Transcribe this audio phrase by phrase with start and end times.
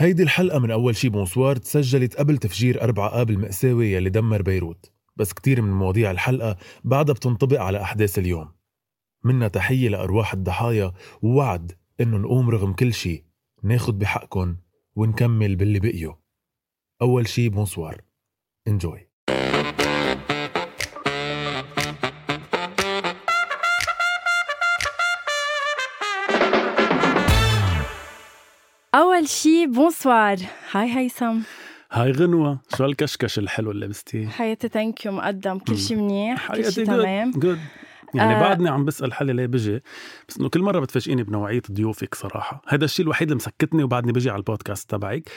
[0.00, 4.92] هيدي الحلقة من أول شي bonsoir تسجلت قبل تفجير أربع آب المأساوي يلي دمر بيروت
[5.16, 8.52] بس كتير من مواضيع الحلقة بعدها بتنطبق على أحداث اليوم.
[9.24, 13.24] منا تحية لأرواح الضحايا ووعد إنه نقوم رغم كل شي
[13.62, 14.56] ناخد بحقكن
[14.96, 16.14] ونكمل باللي بقيوا
[17.02, 18.02] أول شي bonsoir.
[18.68, 19.07] enjoy
[29.28, 30.36] شي bonsoir
[30.72, 31.38] hi هيثم
[31.92, 34.28] hi غنوة شو هالكشكش الحلو اللي لبستيه.
[34.28, 35.58] حياتي thank you مقدم.
[35.58, 36.04] كل شي مم.
[36.04, 37.30] منيح كل شي حياتي تمام.
[37.30, 37.58] جود
[38.14, 38.40] يعني آه.
[38.40, 39.82] بعدني عم بسأل حالي ليه بجي.
[40.28, 42.62] بس إنه كل مرة بتفاجئيني بنوعية ضيوفك صراحة.
[42.68, 45.30] هذا الشيء الوحيد اللي مسكتني وبعدني بجي على البودكاست تبعك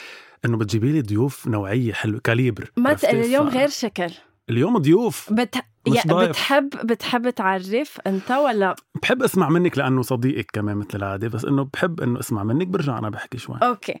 [0.44, 2.70] إنه بتجيبي لي ضيوف نوعية حلوة caliber.
[2.76, 4.10] ما؟ تقل اليوم غير شكل.
[4.50, 5.32] اليوم ضيوف.
[5.32, 5.54] بت...
[5.88, 6.30] مش يا ضايف.
[6.30, 11.68] بتحب بتحب تعرف انت ولا بحب اسمع منك لأنه صديقك كمان مثل العادة بس إنه
[11.72, 13.58] بحب إنه اسمع منك برجع أنا بحكي شوي.
[13.62, 13.94] okay.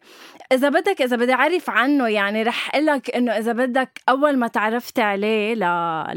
[0.52, 4.46] إذا بدك إذا بدي أعرف عنه يعني رح أقول لك إنه إذا بدك أول ما
[4.48, 5.58] تعرفت عليه ل...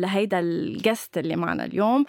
[0.02, 2.06] لهيدا ال guest اللي معنا اليوم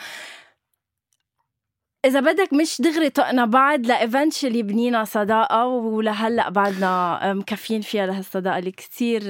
[2.05, 8.71] إذا بدك مش دغري طقنا بعض eventually بنينا صداقة ولهلأ بعدنا مكفين فيها لهالصداقة اللي
[8.71, 9.21] كثير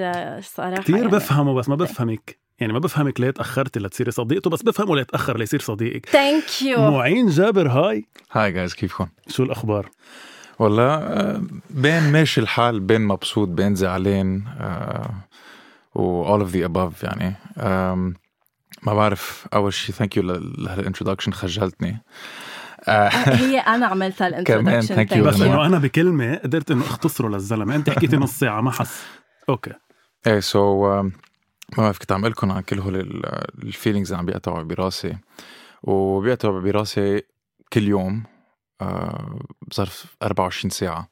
[0.40, 1.08] صراحة كثير يعني.
[1.08, 2.45] بفهمه بس ما بفهمك.
[2.60, 6.06] يعني ما بفهمك ليه تاخرتي لتصيري صديقته بس بفهمه ليه تأخر ليصير صديقك.
[6.06, 8.06] thank you معين جابر hi.
[8.32, 9.90] Hi guys كيفكم؟ شو الأخبار؟
[10.58, 15.10] والله آه، بين ماشي الحال بين مبسوط بين زعلان آه،
[15.94, 17.34] و all of the above يعني.
[18.82, 20.22] ما بعرف أول شيء thank you
[20.58, 22.02] لهال introduction خجلتني.
[22.88, 25.26] آه، هي أنا عملتها كمان ال introduction thank you.
[25.26, 25.40] بس.
[25.40, 27.74] إنه أنا بكلمة قدرت إنه أختصره للزلمة.
[27.74, 29.02] أنت حكيتي نص ساعة ما حس.
[29.48, 29.72] okay.
[30.26, 31.02] إيه so
[31.78, 33.22] ما بعرف كنت عم لكم عن كل هول
[33.62, 35.16] ال feelings اللي عم بيقطعوا براسي.
[35.82, 37.22] وبيقطعوا براسي
[37.72, 38.22] كل يوم
[38.80, 39.38] آه،
[39.68, 41.08] بظرف 24 ساعة.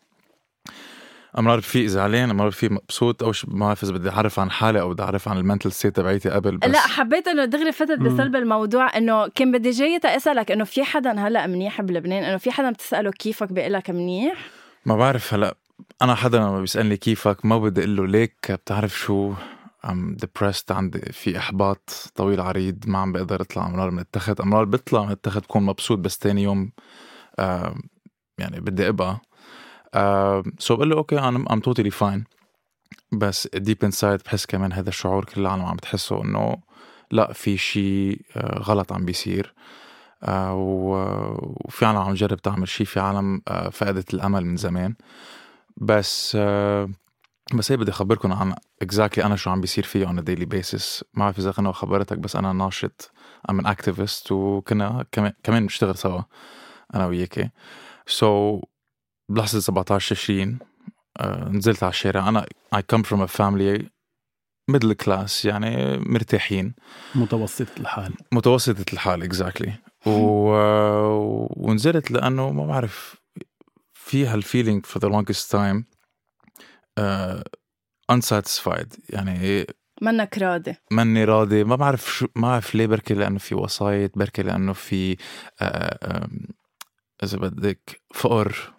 [1.38, 4.93] مرات في زعلان مرات في مبسوط أو ما بعرف إذا بدي أعرف عن حالي أو
[4.93, 8.14] بدي أعرف عن ال mental state تبعيتي قبل بس لا حبيت إنه دغري فتت مم.
[8.14, 12.50] بصلب الموضوع إنه كان بدي جاي أسألك إنه في حدا هلأ منيح بلبنان؟ إنه في
[12.50, 14.38] حدا بتسأله كيفك بيقول لك منيح؟
[14.87, 15.56] ما بعرف هلأ
[16.03, 19.32] أنا حدا لما بيسألني كيفك ما بدي أقول له ليك بتعرف شو؟
[19.84, 24.40] I'm depressed عندي في إحباط طويل عريض ما عم بقدر أطلع أمرار من التخت.
[24.40, 26.72] أمرار بطلع من التخت بكون مبسوط بس تاني يوم
[27.38, 27.74] آه
[28.38, 29.20] يعني بدي أبقى.
[30.58, 32.25] so بقول له okay أنا I'm totally fine
[33.12, 36.56] بس deep inside بحس كمان هذا الشعور كل العالم عم بتحسه إنه
[37.10, 39.54] لا في شيء آه غلط عم بيصير.
[40.22, 44.94] آه وفي عالم عم تجرب تعمل شيء في عالم آه فقدت الأمل من زمان.
[45.76, 46.38] بس
[47.53, 51.03] بس هي بدي أخبركم عن exactly أنا شو عم بيصير فيه on a daily basis.
[51.15, 53.10] ما بعرف إذا غنوة خبرتك بس أنا ناشط
[53.50, 55.05] I'm an activist وكنا
[55.43, 56.22] كمان بنشتغل سوا
[56.94, 57.50] أنا وياكي
[58.06, 58.65] so so,
[59.28, 60.59] بلحظة 17 تشرين
[61.16, 62.28] آه نزلت على الشارع.
[62.28, 63.82] أنا I come from a family
[64.72, 66.75] middle class يعني مرتاحين.
[67.15, 68.15] متوسطة الحال.
[68.32, 69.72] متوسطة الحال exactly
[70.06, 70.11] و...
[71.56, 73.16] ونزلت لأنه ما بعرف
[73.93, 75.82] في هالفيلينج for the longest time.
[75.82, 75.94] uh,
[78.12, 78.99] unsatisfied.
[79.09, 79.66] يعني
[80.03, 80.75] منك راضي.
[80.91, 81.65] ماني راضي.
[81.65, 85.17] ما بعرف شو ما بعرف ليه بركي لأنه في وسايط بركي لأنه في
[85.61, 86.29] آه،
[87.23, 88.75] إذا بدك فقر.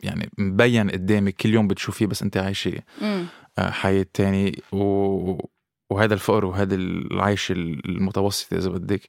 [0.00, 2.82] يعني مبين قدامك كل يوم بتشوفيه بس أنت عايشة.
[3.58, 4.62] آه، حياة تاني.
[4.72, 5.48] و...
[5.90, 9.00] وهذا الفقر وهذا العيش المتوسط إذا بدك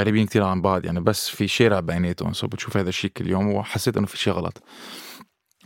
[0.00, 0.84] قريبين كتير عن بعض.
[0.84, 4.32] يعني بس في شارع بيناتهم so بتشوف هذا الشيء كل يوم وحسيت إنه في شيء
[4.32, 4.62] غلط.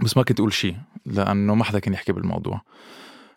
[0.00, 0.76] بس ما كنت أقول شيء
[1.06, 2.60] لأنه ما حدا كان يحكي بالموضوع.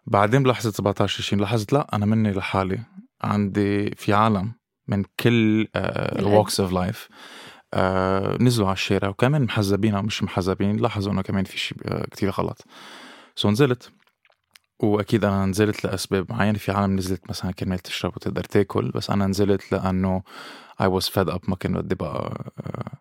[0.05, 2.79] بعدين بلحظة 17 20 لاحظت لا أنا مني لحالي.
[3.21, 4.53] عندي في عالم
[4.87, 5.67] من كل
[6.19, 7.09] walks of life
[8.43, 12.29] نزلوا على الشارع وكمان محزبين أو مش محزبين لاحظوا إنه كمان في شيء آه، كتير
[12.29, 12.65] غلط.
[13.35, 13.91] سو نزلت.
[14.79, 16.57] وأكيد أنا نزلت لأسباب معينة.
[16.57, 20.23] في عالم نزلت مثلا كرمال تشرب وتقدر تاكل بس أنا نزلت لأنه
[20.81, 22.91] I was fed up ما كان بدي بقى آه،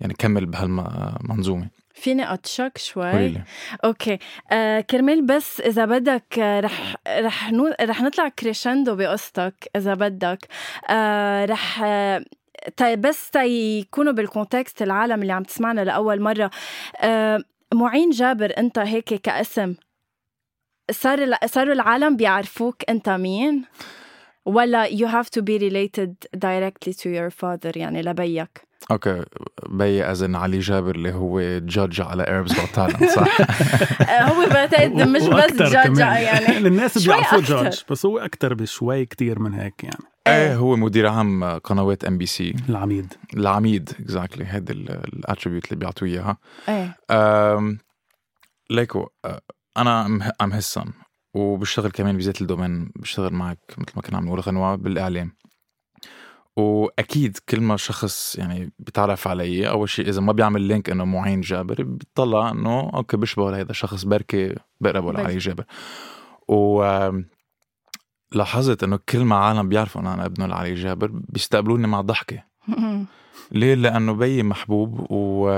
[0.00, 3.42] يعني كمل بهالمنظومه فيني اقطشك شوي؟ قولي
[3.84, 4.18] okay.
[4.52, 10.46] آه كرمال بس إذا بدك آه، رح رح no رح نطلع crescendo بقصتك إذا بدك.
[10.90, 11.84] آه رح
[12.76, 16.50] تا بس تيكونوا بال context العالم اللي عم تسمعنا لأول مرة.
[17.00, 17.42] آه
[17.74, 19.74] معين جابر أنت هيك كاسم؟
[20.90, 23.64] صار صاروا العالم بيعرفوك أنت مين؟
[24.46, 29.24] ولا you have to be related directly to your father يعني لبيك؟ okay
[29.68, 33.40] بي ازن علي جابر اللي هو judge على Arabs Got Talent صح؟
[34.10, 36.22] آه، هو بعتقد مش بس جاجا كمان.
[36.22, 37.40] يعني الناس أكتر.
[37.40, 40.04] جورج بس هو أكثر بشوي كتير من هيك يعني.
[40.26, 43.14] إيه هو مدير عام قنوات MBC العميد.
[43.34, 46.36] العميد exactly هيدا ال attribute اللي بيعطوه إياها.
[46.68, 46.96] إيه.
[48.70, 49.08] ليكو
[49.76, 50.06] أنا
[50.40, 50.84] I'm his son
[51.34, 55.32] وبشتغل كمان بذات ال domaine بشتغل معك مثل ما كنا عم نقول غنوة بالإعلام.
[56.56, 61.40] وأكيد كل ما شخص يعني بيتعرف علي أول شيء إذا ما بيعمل link إنه معين
[61.40, 65.12] جابر بيطلع إنه okay بيشبه هذا الشخص بركي بقربه.
[65.12, 65.64] لعلي جابر
[66.48, 66.84] و
[68.32, 72.44] لاحظت إنه كل ما عالم بيعرفوا انه أنا ابنه لعلي جابر بيستقبلوني مع ضحكة
[73.52, 75.50] ليه؟ لأنه بيي محبوب و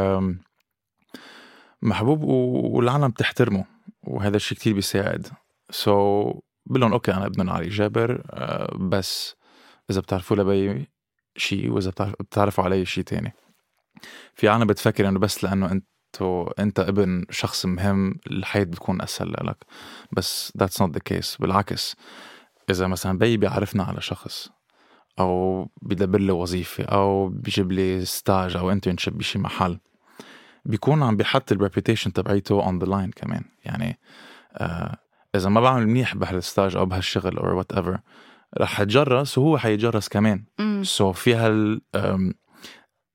[1.83, 3.65] محبوب و- والعالم بتحترمه
[4.03, 5.27] وهذا الشيء كتير بيساعد
[5.71, 6.37] so so,
[6.67, 9.35] بقول okay أنا ابن علي جابر آه، بس
[9.91, 10.89] إذا بتعرفوا لبي
[11.37, 13.33] شيء بتعرف- بتعرفوا علي شيء تاني.
[14.35, 15.87] في عالم بتفكر إنه بس لأنه انت
[16.59, 19.65] أنت ابن شخص مهم الحياة بتكون أسهل لك.
[20.13, 21.37] بس that's not the case.
[21.41, 21.97] بالعكس
[22.71, 24.49] إذا مثلا بي بيعرفنا على شخص
[25.19, 29.79] أو بيدبر لي وظيفة أو بيجيب لي stage أو internship بشي محل
[30.65, 33.45] بيكون عم بيحط ال reputation تبعيته on the line كمان.
[33.65, 33.99] يعني
[34.53, 34.97] آه
[35.35, 37.99] إذا ما بعمل منيح بهال stage أو بهالشغل أو whatever
[38.61, 40.45] رح أتجرس وهو حيتجرس كمان.
[40.83, 41.81] so so في هال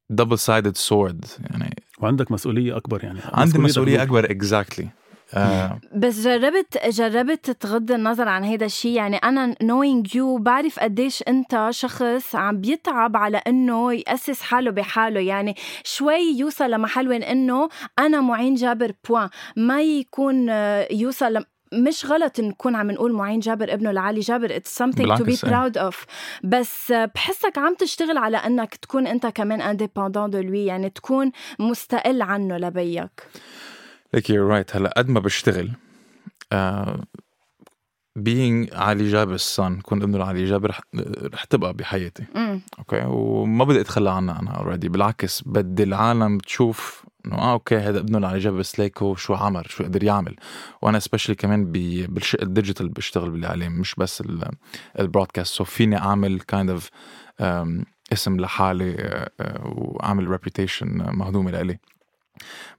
[0.09, 3.19] double sided sword يعني وعندك مسؤولية أكبر يعني.
[3.23, 4.89] عندي مسؤولية أكبر أكبر exactly
[5.33, 5.79] آه.
[5.95, 11.67] بس جربت جربت تغض النظر عن هذا الشيء؟ يعني أنا knowing you بعرف قديش أنت
[11.69, 15.19] شخص عم بيتعب على إنه يأسس حاله بحاله.
[15.19, 17.69] يعني شوي يوصل لمحل وين إنه
[17.99, 19.29] أنا معين جابر point.
[19.57, 21.43] ما يكون آه، يوصل
[21.73, 24.19] مش غلط نكون عم نقول معين جابر ابنه لعلي.
[24.19, 25.69] جابر it's something to be بالعكس، إيه.
[25.69, 25.95] proud of.
[26.43, 32.21] بس بحسك عم تشتغل على إنك تكون أنت كمان indépendant de lui يعني تكون مستقل
[32.21, 33.27] عنه لبيك.
[34.13, 35.71] ليك you're right هلا قد ما بشتغل
[36.51, 37.03] آه
[38.17, 40.81] being علي جابر 's son كون ابن علي جابر رح,
[41.33, 42.23] رح تبقى بحياتي.
[42.35, 47.77] امم okay؟ وما بدي أتخلى عنها أنا already بالعكس بدي العالم تشوف إنه آه okay
[47.77, 50.35] هذا ابنه على جنب بس ليكو شو عمل شو قدر يعمل.
[50.81, 54.23] وأنا especially كمان بالشق ال digital بشتغل بالإعلام مش بس
[54.99, 55.53] ال broadcast.
[55.53, 56.89] so فيني أعمل kind of
[58.13, 61.79] اسم لحالي آه، آه، وأعمل reputation مهضومه لإلي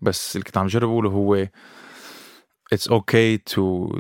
[0.01, 1.47] بس اللي كنت عم جرب اقوله هو
[2.73, 3.93] it's okay to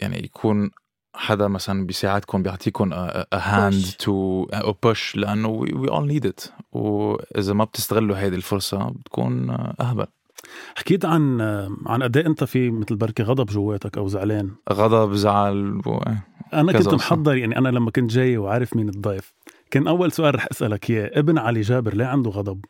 [0.00, 0.70] يعني يكون
[1.16, 2.92] حدا مثلا بيساعدكم بيعطيكم
[3.34, 3.96] hand Push.
[3.96, 4.46] to
[4.82, 9.50] push لأنه we all need it وإذا ما بتستغلوا هيدي الفرصة بتكون
[9.80, 10.06] أهبل.
[10.76, 11.40] حكيت عن
[11.86, 16.00] عن قد إيه أنت في مثل بركي غضب جواتك أو زعلان؟ غضب زعل و...
[16.52, 16.94] أنا كنت.
[16.94, 19.32] محضر يعني أنا لما كنت جاي وعارف مين الضيف
[19.70, 22.64] كان أول سؤال رح أسألك إياه ابن علي جابر ليه عنده غضب؟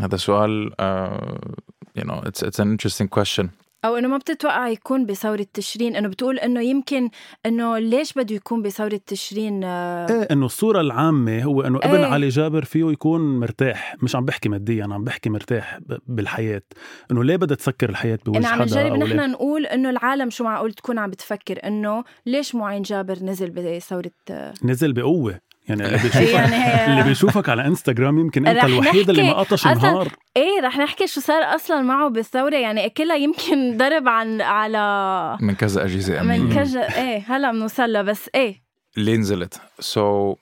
[0.00, 3.46] هذا سؤال uh, you know it's it's an interesting question.
[3.88, 7.10] أو إنه ما بتتوقع يكون بثورة تشرين إنه بتقول إنه يمكن
[7.46, 12.06] إنه ليش بده يكون بثورة تشرين آه، إيه إنه الصورة العامة هو إنه ابن إيه.
[12.06, 16.62] علي جابر فيه يكون مرتاح مش عم بحكي ماديا عم بحكي مرتاح بالحياة.
[17.10, 20.44] إنه ليه بدها تسكر الحياة بوجه إنه عم حدا نجرب نحن نقول إنه العالم شو
[20.44, 25.47] معقول تكون عم بتفكر إنه ليش معين جابر نزل بثورة آه، نزل بقوة.
[25.68, 29.66] يعني اللي بيشوفك يعني هي اللي بيشوفك على انستغرام يمكن انت الوحيد اللي ما قطش
[29.66, 32.56] أصلاً نهار إيه رح نحكي شو صار أصلا معه بالثورة.
[32.56, 36.54] يعني كلها يمكن ضرب عن على من كذا أجهزة من أمنية.
[36.62, 38.62] كجا إيه هلأ بنوصل له بس إيه.
[38.96, 39.60] ليه نزلت.
[39.80, 40.38] سو so,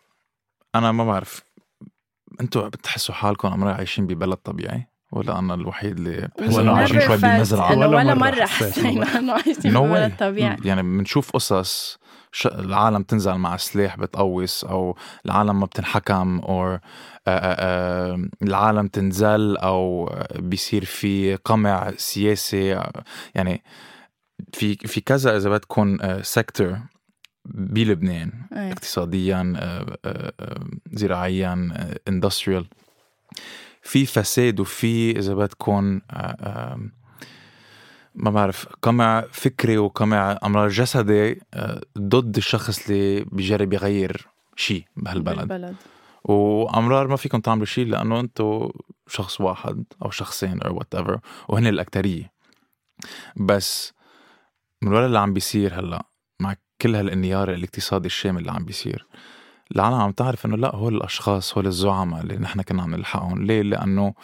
[0.75, 1.43] أنا ما بعرف.
[2.41, 6.79] أنتوا بتحسوا حالكم عمري عايشين ببلد طبيعي؟ ولا أنا الوحيد اللي بحس ولا إنه مرة
[6.79, 7.15] عايشين شوي
[7.73, 10.19] انه ولا ولا مرة مرة حسينا إنه عايشين No.
[10.19, 11.99] طبيعي يعني بنشوف قصص
[12.33, 12.47] ش...
[12.47, 14.97] العالم تنزل مع سلاح بتقوس أو
[15.27, 16.81] العالم ما بتنحكم أو آه،
[17.29, 22.83] آه، العالم تنزل أو بيصير في قمع سياسي.
[23.35, 23.63] يعني
[24.53, 26.79] في في كذا إذا بدكم secteur
[27.55, 28.73] بلبنان إيه.
[28.73, 31.69] اقتصاديا آه، آه، آه، زراعيا
[32.09, 32.67] industrial
[33.87, 36.81] في فساد وفي إذا بدكم آه،
[38.15, 45.39] ما بعرف قمع فكري وقمع امرار جسدي آه، ضد الشخص اللي بيجرب يغير شيء بهالبلد.
[45.39, 45.77] بالبلد
[46.25, 48.71] وأمرار ما فيكم تعملوا شيء لأنه أنتم
[49.09, 52.33] شخص واحد أو شخصين أو whatever وهن الأكترية.
[53.37, 53.93] بس
[54.83, 56.07] من وراء اللي عم بيصير هلأ
[56.41, 59.07] مع كل هالانهيار الاقتصادي الشامل اللي عم بيصير
[59.77, 63.43] العالم عم تعرف إنه لا هول الأشخاص هول الزعماء اللي نحن كنا عم نلحقهم.
[63.47, 64.15] ليه؟ لأنه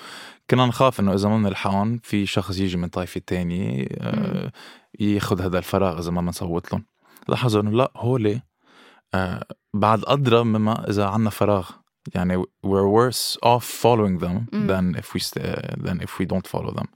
[0.50, 4.52] كنا نخاف إنه إذا ما بنلحقهم في شخص يجي من طائفة تانية آه،
[5.00, 6.84] ياخذ هذا الفراغ إذا ما بنصوت لهم.
[7.28, 8.40] لاحظوا إنه لا هول
[9.14, 9.44] آه،
[9.74, 11.70] بعد أدرى مما إذا عنا فراغ.
[12.14, 14.36] يعني we're worse off following them
[14.68, 16.86] than if we st- than if we don't follow them.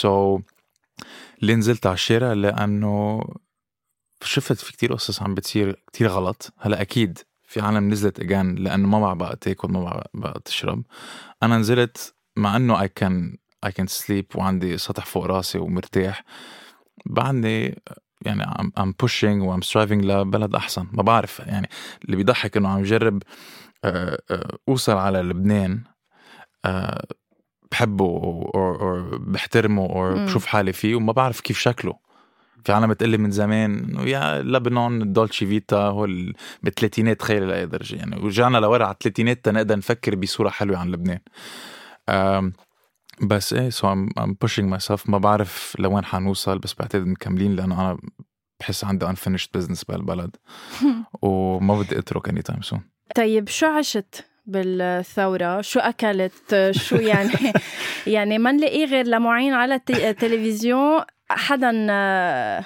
[0.00, 0.42] So
[1.42, 3.24] ليه نزلت على الشارع؟ لأنه
[4.22, 6.52] شفت في كتير قصص عم بتصير كتير غلط.
[6.58, 10.82] هلأ أكيد في عالم نزلت اجان لأنه ما بقى تاكل ما بقى, بقى تشرب.
[11.42, 16.24] أنا نزلت مع إنه اي كان اي كان سليب وعندي سطح فوق راسي ومرتاح.
[17.06, 17.82] بعدني
[18.22, 20.86] يعني I'm, I'm pushing و I'm striving لبلد أحسن.
[20.92, 21.68] ما بعرف يعني
[22.04, 23.22] اللي بيضحك إنه عم جرب
[23.84, 25.82] آه، آه، أوصل على لبنان
[26.64, 27.06] آه،
[27.70, 30.24] بحبه أو بحترمه أو.
[30.24, 32.07] بشوف حالي فيه وما بعرف كيف شكله.
[32.68, 37.66] في عالم بتقلي من زمان إنه يا لبنان دولتشي فيتا هو ال- بالثلاثينات تخيل لاي
[37.66, 41.18] درجه يعني ورجعنا لورا على الثلاثينات تنقدر نفكر بصورة حلوة عن لبنان.
[43.22, 47.80] بس إيه so I'm I'm pushing myself ما بعرف لوين حنوصل بس بعتقد مكملين لأنه
[47.80, 47.98] أنا
[48.60, 50.36] بحس عندي unfinished business بهالبلد
[51.22, 52.80] وما بدي أترك anytime soon
[53.14, 57.30] طيب شو عشت بالثورة؟ شو أكلت؟ شو يعني؟
[58.06, 61.00] يعني ما نلاقيه غير لمعين على الت- التلفزيون.
[61.30, 62.64] حدا آه،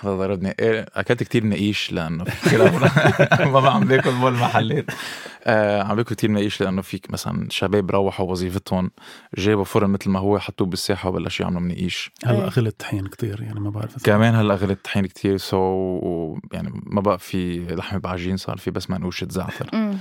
[0.00, 2.24] هذا ضربني إيه أكلت كتير نقيش لأنه
[3.46, 4.84] بقى عم باكل بول محلات
[5.44, 8.90] آه عم باكل كتير مناقيش لأنه فيك مثلا شباب روحوا وظيفتهم
[9.38, 12.46] جابوا فرن مثل ما هو حطوه بالساحة وبلشوا يعملوا مناقيش هلا إيه.
[12.46, 17.18] أغلى الطحين كتير يعني ما بعرف كمان هلا غلت الطحين كتير so يعني ما بقى
[17.18, 19.98] في لحمه بعجين صار في بس منقوشة زعتر مم.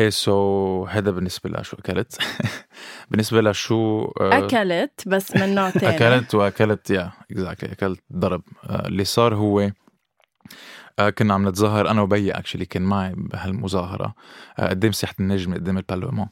[0.00, 2.18] إيه so هذا بالنسبة لشو أكلت؟
[3.10, 5.96] بالنسبة لشو آه، أكلت بس من نوع تاني.
[5.96, 8.42] أكلت وأكلت yeah exactly أكلت ضرب.
[8.64, 9.70] آه، اللي صار هو
[10.98, 14.14] آه، كنا عم نتظاهر أنا وبيي actually كان معي بهالمظاهرة.
[14.58, 16.28] قدام ساحه النجم قدام البرلمان.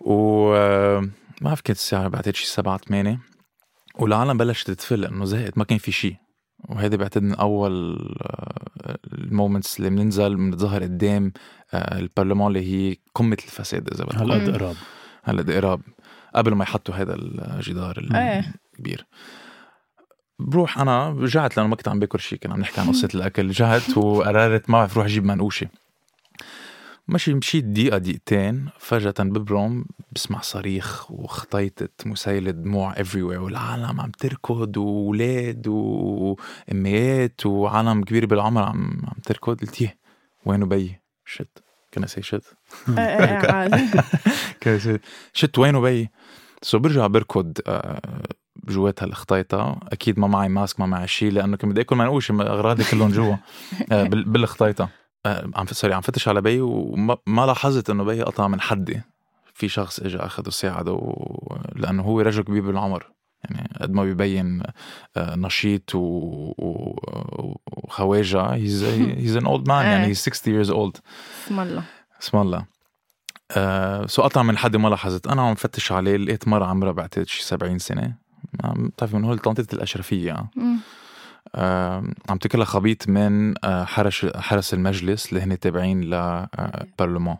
[0.00, 0.50] و
[1.00, 3.20] ما بعرف كانت الساعة بعتقد شي سبعة ثمانية.
[3.98, 6.16] والعالم بلشت تتفل لأنه زهقت ما كان في شيء
[6.68, 7.98] وهيدي بعتقد من أول
[9.12, 11.32] ال moments اللي بننزل بنتظاهر قدام.
[11.74, 14.76] البرلمان اللي هي قمة الفساد إذا بدك هلا قراب
[15.22, 15.80] هلا قراب
[16.34, 18.54] قبل ما يحطوا هذا الجدار إيه.
[18.72, 19.06] الكبير.
[20.38, 23.48] بروح أنا رجعت لأنه ما كنت عم باكل شيء كنا عم نحكي عن قصة الأكل.
[23.48, 25.68] رجعت وقررت ما بعرف روح أجيب منقوشة.
[27.08, 34.76] مشي مشيت دقيقة دقيقتين فجأة ببرم بسمع صريخ وخطيطة مسيلة دموع everywhere والعالم عم تركض
[34.76, 39.60] وولاد وأميات وعالم كبير بالعمر عم عم تركض.
[39.60, 39.98] قلت يه
[40.46, 40.99] وينه بيي
[41.32, 41.62] شت
[41.94, 42.54] كنا سي شت
[42.88, 43.86] إيه، إيه، عادي.
[44.60, 44.98] كذا
[45.32, 46.10] شت وينه بي
[46.62, 48.22] so برجع بركض آه،
[48.68, 49.80] جوات هالخطيطة.
[49.92, 53.36] أكيد ما معي mask ما معي شيء لأنه كنت بدي آكل منقوش أغراضي كلهم جوا.
[53.92, 54.88] آه، بال- بالخطيطة.
[55.26, 59.00] آه، عم sorry عم فتش على بيي وما ما لاحظت إنه بيي قطع من حدي.
[59.54, 61.14] في شخص اجى اخذه ساعده.
[61.76, 63.06] لأنه هو رجل كبير بالعمر.
[63.44, 64.62] يعني قد ما بيبين
[65.16, 65.90] آه، نشيط.
[67.66, 68.42] وخواجة.
[68.42, 70.06] he's he's an old man يعني.
[70.06, 71.00] he's 60 years old.
[71.46, 71.82] اسم الله.
[72.22, 72.64] اسم الله.
[73.56, 77.26] آه سو قطع من حد ما لاحظت أنا عم فتش عليه لقيت مرة عمرها بعتقد
[77.26, 78.14] شي 70 سنة.
[78.76, 80.46] بتعرفي من هول طنطة الأشرفية.
[81.54, 87.36] آه عم تاكلها خبيط من حرس حرس المجلس اللي هن تابعين لبرلمان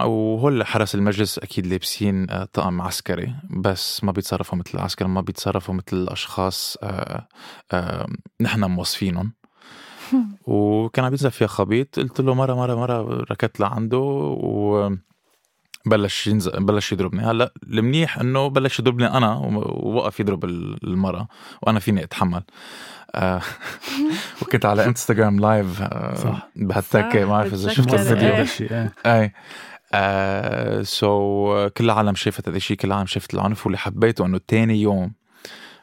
[0.00, 5.74] وهول حرس المجلس أكيد لابسين آه، طقم عسكري بس ما بيتصرفوا مثل العسكر ما بيتصرفوا
[5.74, 7.28] مثل الأشخاص آه
[7.72, 8.06] آه
[8.40, 9.32] نحن موصفينهم.
[10.46, 14.90] وكان عم ينزل فيها خبيط قلت له مرة مرة مرة ركضت لعنده و
[15.86, 17.22] بلش ينزل بلش يضربني.
[17.22, 21.28] هلأ المنيح إنه بلش يضربني أنا ووقف يضرب المرأة
[21.62, 22.42] وأنا فيني أتحمل.
[23.14, 23.40] آه
[24.42, 26.48] وكنت على انستغرام live آه صح.
[26.56, 28.46] بهالتكة ما بعرف إذا شفت الفيديو.
[28.70, 28.92] إيه.
[29.06, 29.32] أي.
[29.94, 34.82] آه so كل العالم شافت هذا الشيء كل العالم شافت العنف واللي حبيته إنه تاني
[34.82, 35.12] يوم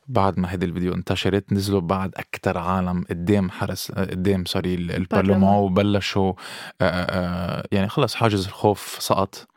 [0.08, 4.92] بعد ما هيدي الفيديو انتشرت نزلوا بعد أكثر عالم قدام حرس آه، قدام sorry ال-
[4.92, 5.44] البرلمان.
[5.44, 6.34] وبلشوا
[6.82, 9.48] آه، آه، يعني خلص حاجز الخوف سقط.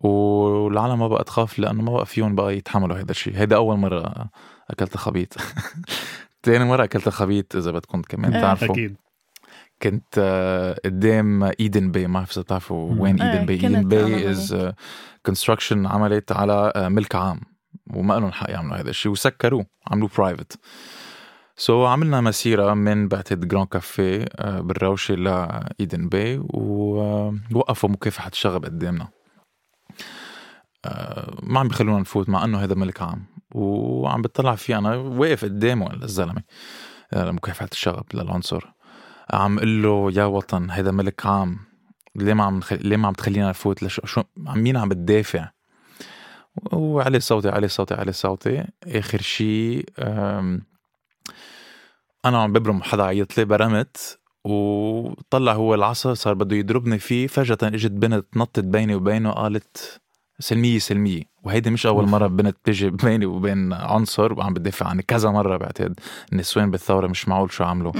[0.00, 3.36] والعالم ما بقى تخاف لأنه ما بقى فيهم بقى يتحملوا هذا الشيء.
[3.36, 4.28] هيدا أول مرة
[4.70, 5.34] أكلت خبيط
[6.42, 8.32] تاني مرة أكلت خبيط إذا بدكم كمان.
[8.32, 8.74] تعرفوا.
[8.74, 8.96] أكيد.
[9.82, 12.94] كنت آه، قدام Eden Bay ما بعرف إذا بتعرفوا.
[12.98, 13.58] وين إيه، Eden Bay.
[13.58, 14.72] كنت Eden Bay as
[15.26, 17.40] construction عملت على آه، ملك عام
[17.94, 23.66] وما لهم حق يعملوا هذا الشيء وسكروه عملوه private so, عملنا مسيرة من بعتقد Grand
[23.66, 29.08] Café آه، بالروشة ل Eden Bay ووقفوا مكافحة الشغب قدامنا.
[30.84, 33.24] آه، ما عم بيخلونا نفوت مع إنه هذا ملك عام
[33.54, 36.42] وعم بتطلع فيه أنا واقف قدامه للزلمه
[37.12, 38.71] لمكافحة الشغب للعنصر.
[39.30, 41.58] عم قل له يا وطن هذا ملك عام
[42.16, 42.78] ليه ما عم نخل...
[42.88, 45.50] ليه ما عم تخلينا نفوت؟ لشو شو عم مين عم بتدافع؟
[46.72, 48.64] وعلي صوتي علي صوتي علي صوتي.
[48.86, 49.88] آخر شيء
[52.24, 57.26] أنا عم ببرم حدا عيط لي برمت وطلع هو العصا صار بده يضربني فيه.
[57.26, 60.01] فجأة إجت بنت نطت بيني وبينه قالت
[60.42, 61.22] سلمية سلمية.
[61.42, 66.00] وهيدي مش أول مرة بنت تجي بيني وبين عنصر وعم بتدافع عني كذا مرة بعتقد.
[66.32, 67.92] النسوان بالثورة مش معقول شو عملوا.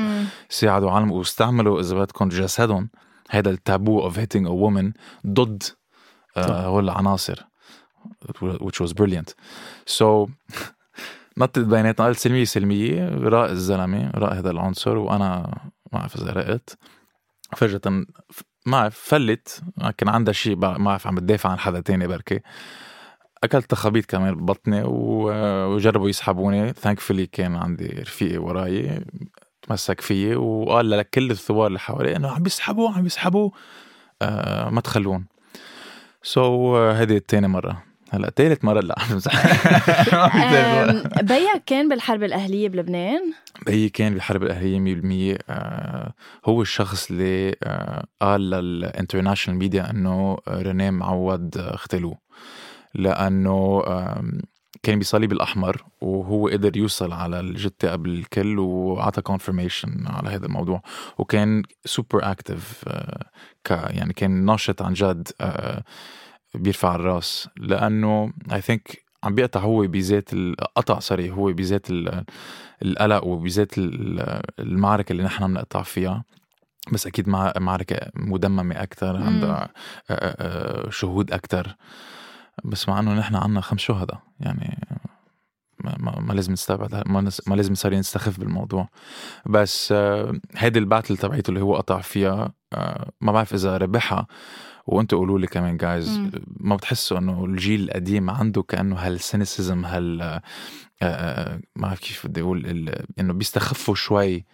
[0.49, 2.91] ساعدوا عالم واستعملوا إذا بدكم جسدهم.
[3.31, 4.93] هذا ال taboo of hitting a woman
[5.27, 5.63] ضد
[6.39, 7.45] هول العناصر
[8.65, 9.35] which was brilliant.
[9.87, 10.29] So
[11.39, 15.59] نطت بيناتنا قلت سلمية سلمية راق الزلمة راق هذا العنصر وأنا
[15.93, 16.79] ما بعرف إذا رقت.
[17.57, 18.05] فجأة
[18.67, 19.63] ما فلت
[19.99, 22.41] كان عندها شيء ما بعرف عم بتدافع عن حدا تاني بركي
[23.45, 26.73] أكلت تخابيط كمان ببطني وجربوا يسحبوني.
[26.73, 29.05] thankfully كان عندي رفيقي وراي
[29.63, 33.51] تمسك فيي وقال لكل الثوار اللي حوالي إنه عم بيسحبوا عم بيسحبوا
[34.23, 35.27] آه ما تخلون.
[36.23, 37.92] so, هذه الثاني مرة.
[38.13, 38.97] هلا ثالث مرة لا
[41.23, 43.33] بيك كان بالحرب الأهلية بلبنان؟
[43.67, 46.15] بيي كان بالحرب الأهلية 100% آه
[46.47, 51.77] هو الشخص اللي آه قال لل international media إنه رينيه معوض
[52.95, 54.25] لأنه آه
[54.83, 60.83] كان بصليب الأحمر وهو قدر يوصل على الجثة قبل الكل وعطى confirmation على هذا الموضوع.
[61.19, 63.27] وكان super active آه
[63.71, 65.83] يعني كان ناشط عن جد آه
[66.55, 67.49] بيرفع الراس.
[67.57, 70.31] لأنه I think عم بيقطع هو بذات
[70.77, 71.87] قطع sorry هو بذات
[72.83, 73.73] القلق وبذات
[74.59, 76.25] المعركة اللي نحن بنقطع فيها.
[76.93, 79.69] بس أكيد مع معركة مدممة أكثر عندها
[80.91, 81.77] شهود أكثر
[82.65, 84.79] بس مع إنه نحن عنا خمس شهداء يعني
[85.85, 88.89] ما, ما لازم نستبعد ما, ما لازم صار نستخف بالموضوع.
[89.47, 89.93] بس
[90.57, 92.53] هيدي ال battle تبعيته اللي هو قطع فيها
[93.21, 94.27] ما بعرف إذا ربحها.
[94.87, 100.23] وانتوا قولوا لي كمان جايز ما بتحسوا إنه الجيل القديم عنده كأنه هال cynicism هال
[100.23, 100.43] آه،
[101.03, 104.45] آه، ما بعرف كيف بدي أقول إنه بيستخفوا شوي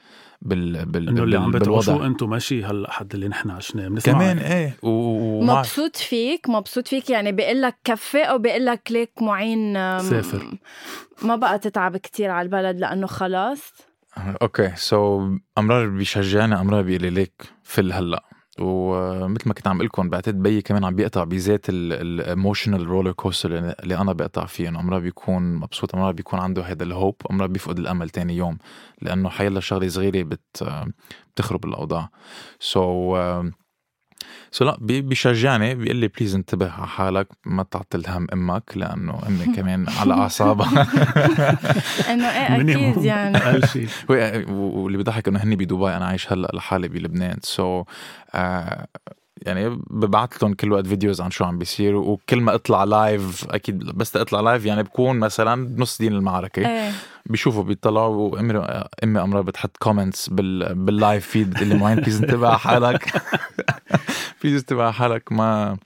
[0.42, 4.38] بال بال إنه اللي عم بتعيشوا أنتم ماشي هلا حد اللي نحن عشناه بنسمع كمان
[4.38, 5.44] إيه و...
[5.44, 10.58] مبسوط فيك مبسوط فيك يعني بيقول لك كفي أو بيقول لك ليك معين سافر.
[11.22, 13.72] ما بقى تتعب كتير على البلد لأنه خلاص.
[14.42, 18.24] okay so, أمرار بيشجعني أمرار بيقول لي ليك في هلأ.
[18.60, 23.50] ومثل ما كنت عم لكم بعتقد بيي كمان عم بيقطع بذات ال emotional roller coaster
[23.82, 24.68] اللي أنا بقطع فيه.
[24.68, 28.58] إنه امرار بيكون مبسوط امرار بيكون عنده هذا ال hope امرار بيفقد الأمل تاني يوم
[29.02, 30.64] لأنه حيلا شغلة صغيرة بت
[31.34, 32.10] بتخرب الأوضاع.
[32.60, 33.52] so so,
[34.50, 39.44] so لا بيشجعني بيقول لي please انتبه على حالك ما تعتل هم أمك لأنه أمي
[39.56, 40.82] كمان على أعصابها.
[42.12, 43.38] إنه إيه أكيد يعني.
[44.48, 47.38] واللي بيضحك إنه هني بدبي أنا عايش هلأ لحالي بلبنان.
[47.42, 47.86] so so,
[48.36, 48.84] uh,
[49.42, 53.78] يعني ببعث لهم كل وقت videos عن شو عم بيصير وكل ما اطلع live أكيد
[53.84, 56.68] بس اطلع live يعني بكون مثلا بنص دين المعركة.
[56.68, 56.92] إيه.
[57.26, 58.58] بيشوفوا بيطلعوا وامي
[59.04, 63.22] أمي امرها بتحط comments بال بال live feed اللي معين please انتبه حالك.
[64.42, 65.78] please انتبه حالك ما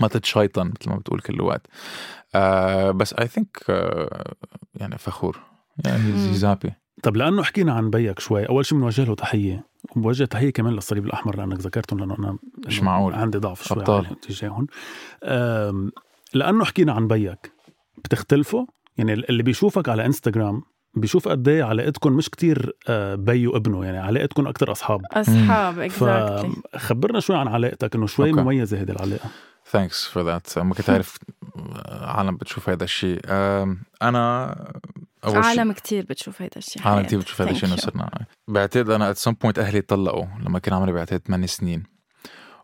[0.00, 0.66] ما تتشيطن.
[0.80, 1.66] مثل ما بتقول كل وقت.
[2.34, 4.34] آه بس I think آه
[4.74, 5.40] يعني فخور.
[5.84, 9.64] يعني he's happy طب لأنه حكينا عن بيك شوي أول شيء بنوجه له تحية
[9.96, 13.14] وبوجه تحية كمان للصليب الأحمر لأنك ذكرتهم لأنه أنا مش معقول.
[13.14, 13.84] عندي ضعف شوي
[14.22, 14.66] تجاههم
[16.34, 17.52] لأنه حكينا عن بيك
[18.04, 20.62] بتختلفوا يعني اللي بيشوفك على إنستغرام
[20.94, 25.00] بيشوف قد إيه علاقتكم مش كتير آه، بي وابنه يعني علاقتكم أكثر أصحاب.
[25.12, 28.36] أصحاب exactly فخبرنا شوي عن علاقتك إنه شوي okay.
[28.36, 29.30] مميزة هذه العلاقة.
[29.66, 31.18] thanks for that ما كنت عارف
[31.88, 33.20] عالم بتشوف هذا الشيء
[34.02, 34.54] أنا
[35.24, 38.10] أول عالم كتير بتشوف هذا الشيء عالم كتير بتشوف هذا الشيء إنه صرنا.
[38.48, 41.82] بعتقد أنا at some point أهلي طلقوا لما كان عمري بعتقد 8 سنين.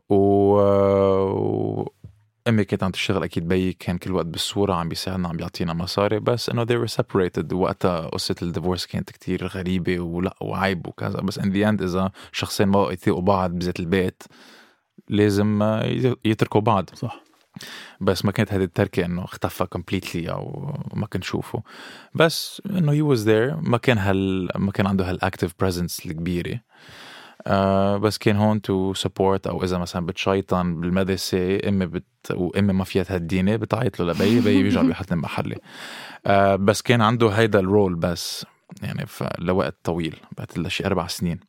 [0.09, 1.87] و
[2.49, 6.19] أمي كانت عم تشتغل أكيد بيي كان كل وقت بالصورة عم بيساعدنا عم بيعطينا مصاري
[6.21, 7.53] بس إنه they were separated.
[7.53, 11.21] وقتها قصة ال divorce كانت كتير غريبة ولا وعيب وكذا.
[11.21, 14.23] بس in the end إذا شخصين ما يطيقوا بعض بذات البيت
[15.09, 15.63] لازم
[16.25, 16.91] يتركوا بعض.
[16.95, 17.26] صح.
[18.01, 21.63] بس ما كانت هذه التركة إنه اختفى completely أو ما كنت شوفه.
[22.15, 26.61] بس إنه he was there ما كان هال ما كان عنده هال active presence الكبيرة.
[27.47, 32.85] آه بس كان هون to support أو إذا مثلا بتشيطن بالمدرسة أمي بت وأمي ما
[32.85, 35.57] فيها تهديني بتعيط له لبي بي بيرجع بيحطني بمحلي.
[36.27, 38.47] آه بس كان عنده هيدا ال role بس
[38.83, 39.07] يعني
[39.39, 41.41] لوقت طويل بعد شي أربع سنين.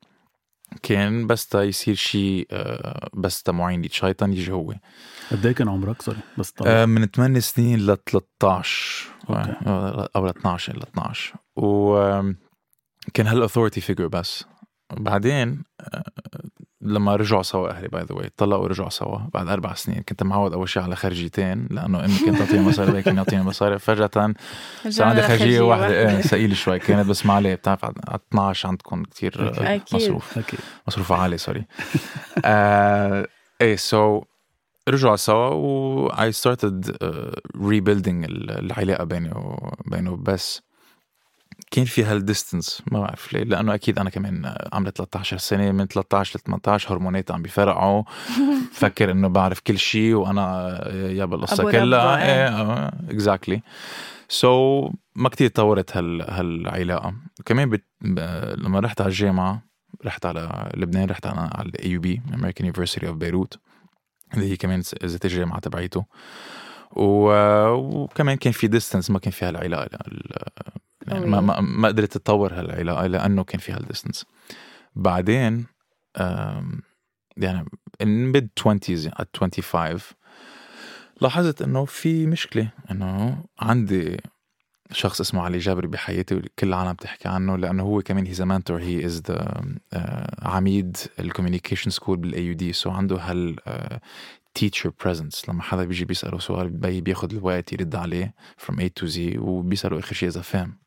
[0.83, 4.73] كان بس تا يصير شيء آه بس تا معين يتشيطن يجي هو.
[5.31, 6.71] قد إيه كان عمرك؟ sorry بس طبعا.
[6.71, 9.55] آه، من 8 سنين ل 13 okay.
[9.67, 12.37] آه، أو ل 12 ل 12 و آم،
[13.13, 14.43] كان هال authority figure بس.
[14.93, 16.03] بعدين آه،
[16.81, 20.53] لما رجعوا سوا أهلي by the way طلقوا ورجعوا سوا بعد أربع سنين كنت معود
[20.53, 23.79] أول شيء على خرجيتين لأنه امي كانت تعطيني مصاري بابي كان يعطيني مصاري.
[23.79, 24.09] فجأة
[24.89, 25.87] صار عندي خرجية واحدة.
[26.09, 27.93] إيه ثقيلة شوي كانت بس ما عليه بتعرف على
[28.31, 29.95] 12 عندكم كثير أكيد.
[29.95, 30.37] مصروف.
[30.37, 30.59] أكيد.
[30.87, 31.65] مصروف عالي sorry
[32.45, 33.27] آه
[33.61, 34.23] إيه so
[34.89, 37.07] رجعوا سوا و I started uh,
[37.57, 40.61] rebuilding ال- العلاقة بيني وبينه بس
[41.77, 45.87] كان في هال distance ما بعرف ليه لأنه أكيد أنا كمان عمري 13 سنة من
[45.87, 48.03] 13 ل 18 هرمونات عم بيفرقعوا
[48.81, 52.17] فكر إنه بعرف كل شيء وأنا يابا القصة أبو كلها.
[52.17, 52.47] إيه.
[52.47, 53.61] إيه exactly
[54.29, 57.13] so ما كتير طورت هال هالعلاقة.
[57.45, 57.85] كمان بت...
[58.01, 58.19] ب...
[58.57, 59.63] لما رحت على الجامعة
[60.05, 63.57] رحت على لبنان رحت على على ال AUB American University of Beirut.
[64.33, 66.05] اللي هي كمان ذات الجامعة تبعيته.
[66.95, 70.47] وكمان كان في distance ما كان في هالعلاقة ال-
[71.07, 74.25] يعني ما, ما, ما قدرت تطور هالعلاقة لأنه كان في هال distance
[74.95, 75.65] بعدين
[77.37, 77.65] يعني
[78.03, 79.99] mid 20s at 25
[81.21, 84.17] لاحظت إنه في مشكلة إنه عندي
[84.91, 89.05] شخص اسمه علي جابري بحياتي وكل العالم بتحكي عنه لأنه هو كمان he's mentor he
[89.05, 89.61] is the
[90.41, 93.55] عميد ال communication school بال AUD so عنده هال
[94.57, 98.33] teacher presence لما حدا بيجي بيسأله سؤال بي بياخذ الوقت يرد عليه
[98.65, 100.77] from A to Z وبيسأله آخر شيء إذا فهم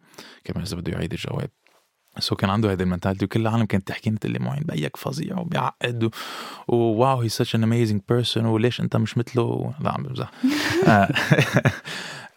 [0.44, 1.50] كمان إذا بده يعيد الجواب.
[2.18, 4.96] so كان عنده هيدي ال mentality وكل العالم كانت تحكي لي تقول لي معين بيك
[4.96, 6.10] فظيع وبيعقد
[6.68, 10.30] وواو هي such an amazing person وليش أنت مش مثله؟ لا عم بمزح.
[10.88, 11.08] آه.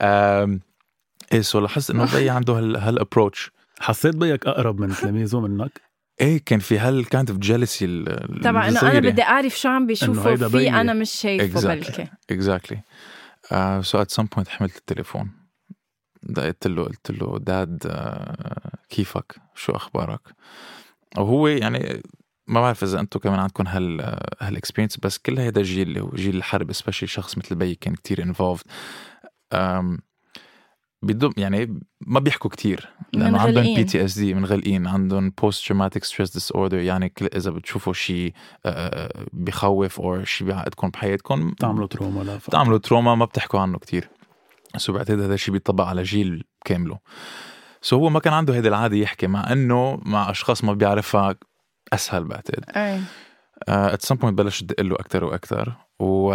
[1.33, 5.81] إيه so لاحظت إنه بي عنده هال هال approach حسيت بيك أقرب من تلاميذه منك؟
[6.21, 8.05] إيه كان في هال kind of jealousy
[8.43, 10.69] طبعا إنه أنا بدي أعرف شو عم بيشوفوا بيي.
[10.69, 11.65] أنا مش شايفه Exactly.
[11.65, 12.07] بلكي.
[12.31, 12.81] exactly
[13.81, 15.31] so at some point حملت التليفون.
[16.23, 20.21] دقيت له قلت له dad آه، كيفك؟ شو أخبارك?
[21.17, 22.01] وهو يعني
[22.47, 26.09] ما بعرف إذا أنتم كمان عندكم هال هال experience بس كل هيدا الجيل اللي هو
[26.09, 28.65] جيل الحرب especially شخص مثل بي كان كتير involved
[31.03, 33.75] بدهم يعني ما بيحكوا كتير لأنه عندهم.
[33.75, 38.33] PTSD منغلقين عندهم post traumatic stress disorder يعني كل إذا بتشوفوا شيء
[38.65, 42.35] آه، بخوف أو شيء بيعقدكم بحياتكم تعملوا trauma لا.
[42.35, 44.09] بتعملوا trauma ما بتحكوا عنه كتير
[44.77, 46.99] so بعتقد هذا الشيء بيطبق على جيل كامله
[47.81, 51.35] so هو ما كان عنده هيدي العادة يحكي مع إنه مع أشخاص ما بيعرفها
[51.93, 53.01] أسهل بعتقد إيه
[53.67, 56.33] at some point بلش دق له أكثر وأكثر و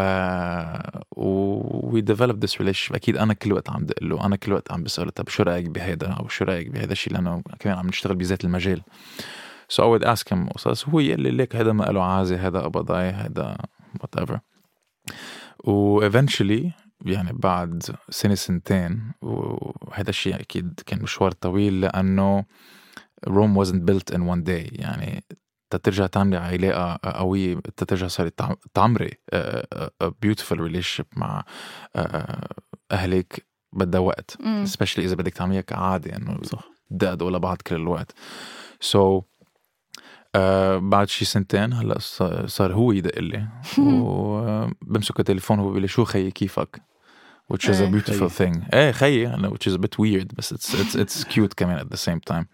[1.16, 4.82] we develop this relation أكيد أنا كل وقت عم دق له أنا كل وقت عم
[4.82, 8.44] بسأله طب شو رأيك بهيدا؟ أو شو رأيك بهذا الشيء لأنه كمان عم نشتغل بذات
[8.44, 8.82] المجال.
[9.68, 12.60] so I would ask him قصص هو يقول لي ليك هذا ما له عازة هذا
[12.60, 13.56] قبضاي هذا
[14.00, 14.40] whatever
[15.64, 16.70] و eventually
[17.06, 22.44] يعني بعد سنة سنتين وهذا الشيء أكيد كان مشوار طويل لأنه
[23.28, 24.68] Rome wasn't built in one day.
[24.72, 25.24] يعني
[25.70, 29.10] تترجع تعملي علاقة قوية تترجع صاري تعم- تعمري
[30.04, 31.44] a beautiful relationship مع
[31.96, 32.48] آه،
[32.92, 36.64] أهلك بدها وقت especially إذا بدك تعمليها كعادة إنه صح.
[36.90, 38.12] دقدقوا لبعض كل الوقت.
[38.80, 39.24] سو so,
[40.34, 45.88] آه بعد شي سنتين هلأ ص- صار هو يدق لي وبمسك التليفون هو بيقول لي
[45.88, 46.80] شو خيي كيفك؟
[47.52, 48.00] which is a إيه.
[48.00, 48.74] beautiful thing.
[48.74, 51.88] إيه خيي أنا which is a bit weird بس it's it's it's cute كمان at
[51.94, 52.44] the same time.
[52.44, 52.46] آه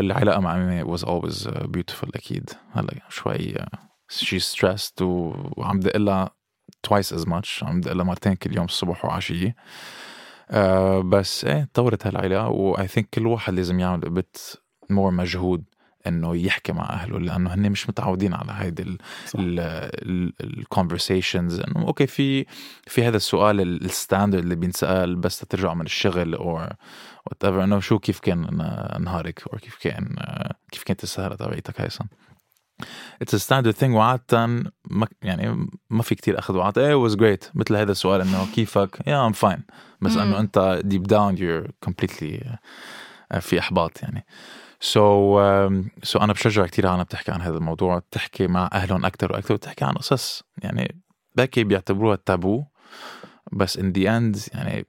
[0.00, 3.76] العلاقة مع أمي was always uh, beautiful أكيد هلا شوي uh,
[4.12, 5.02] she's stressed.
[5.02, 6.30] وعم دق لها
[6.88, 9.54] twice as much عم دق لها مرتين كل يوم الصبح وعشية
[10.50, 14.56] آه بس إيه طورت هالعلاقة و I think كل واحد لازم يعمل bit
[14.92, 15.64] more مجهود
[16.06, 18.98] إنه يحكي مع أهله لأنه هن مش متعودين على هيدي.
[20.40, 22.46] ال conversations إنه okay في
[22.86, 26.68] في هذا السؤال ال standard اللي بينسأل بس ترجع من الشغل أو
[27.26, 28.40] whatever إنه شو كيف كان
[29.00, 30.16] نهارك أو كيف كان
[30.72, 32.04] كيف كانت السهرة تبعيتك هيثم.
[33.22, 34.46] it's standard thing وعادة
[34.90, 37.50] ما يعني ما في كتير أخذ وعطاء إيه was great.
[37.54, 39.62] مثل هذا السؤال إنه كيفك؟ yeah I'm fine
[40.00, 40.16] بس.
[40.16, 42.58] إنه أنت deep down completely
[43.32, 44.26] آه، في إحباط يعني.
[44.80, 49.54] so, so أنا بشجع كثير عالم بتحكي عن هذا الموضوع تحكي مع أهلهم أكثر وأكثر
[49.54, 50.42] وتحكي عن قصص.
[50.58, 51.02] يعني
[51.34, 52.64] بركي بيعتبروها تابو
[53.52, 54.86] بس in the end يعني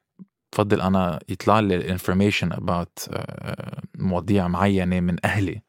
[0.54, 5.62] بفضل أنا يطلع لي ال information about آه، مواضيع معينة من أهلي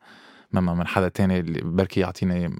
[0.53, 2.59] مما من حدا تاني اللي بركي يعطيني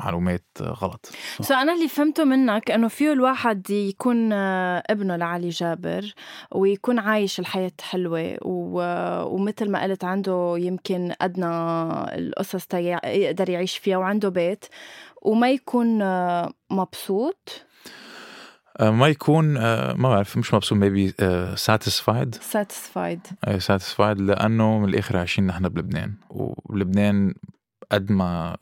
[0.00, 1.10] معلومات غلط
[1.40, 6.14] سو أنا اللي فهمته منك إنه فيه الواحد يكون آه، ابنه لعلي جابر
[6.50, 8.38] ويكون عايش الحياة حلوة.
[8.42, 11.46] ومثل ما قلت عنده يمكن أدنى
[12.18, 14.64] القصص يقدر يعيش فيها وعنده بيت
[15.22, 17.71] وما يكون آه، مبسوط آه،
[18.90, 23.26] ما يكون آه، ما بعرف مش مبسوط maybe ساتيسفايد ساتيسفايد
[23.58, 27.34] ساتيسفايد لأنه من الآخر عايشين نحن بلبنان ولبنان
[27.92, 28.56] قد ما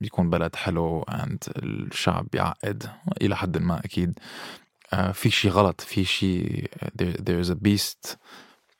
[0.00, 2.90] بيكون بلد حلو عند الشعب بيعقد
[3.22, 4.18] إلى حد ما أكيد.
[4.92, 6.64] آه، في شيء غلط في شيء
[7.02, 8.16] there, is a beast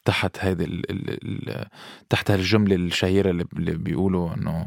[0.05, 1.67] تحت هذه ال ال ال
[2.09, 4.67] تحت هالجملة الشهيرة اللي, بيقولوا إنه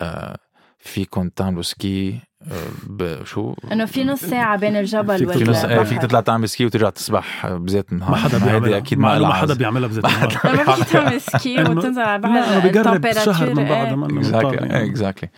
[0.00, 0.38] آه،
[0.78, 5.80] فيكم تعملوا ski آه، بشو إنه في نص ساعة بين الجبل فيك في نص والبحر
[5.80, 8.10] آه، فيك تطلع تعمل ski وترجع تسبح بذات النهار.
[8.10, 8.78] ما حدا هيدي بيعملها.
[8.78, 10.30] أكيد ما لها حدا بيعملها بذات ما النهار.
[10.30, 13.94] حدا لما فيك تعمل ski وتنزل على البحر بيقرب شهر من بعد إيه.
[13.94, 14.84] ما اكزاكتلي.
[14.86, 15.30] اكزاكتلي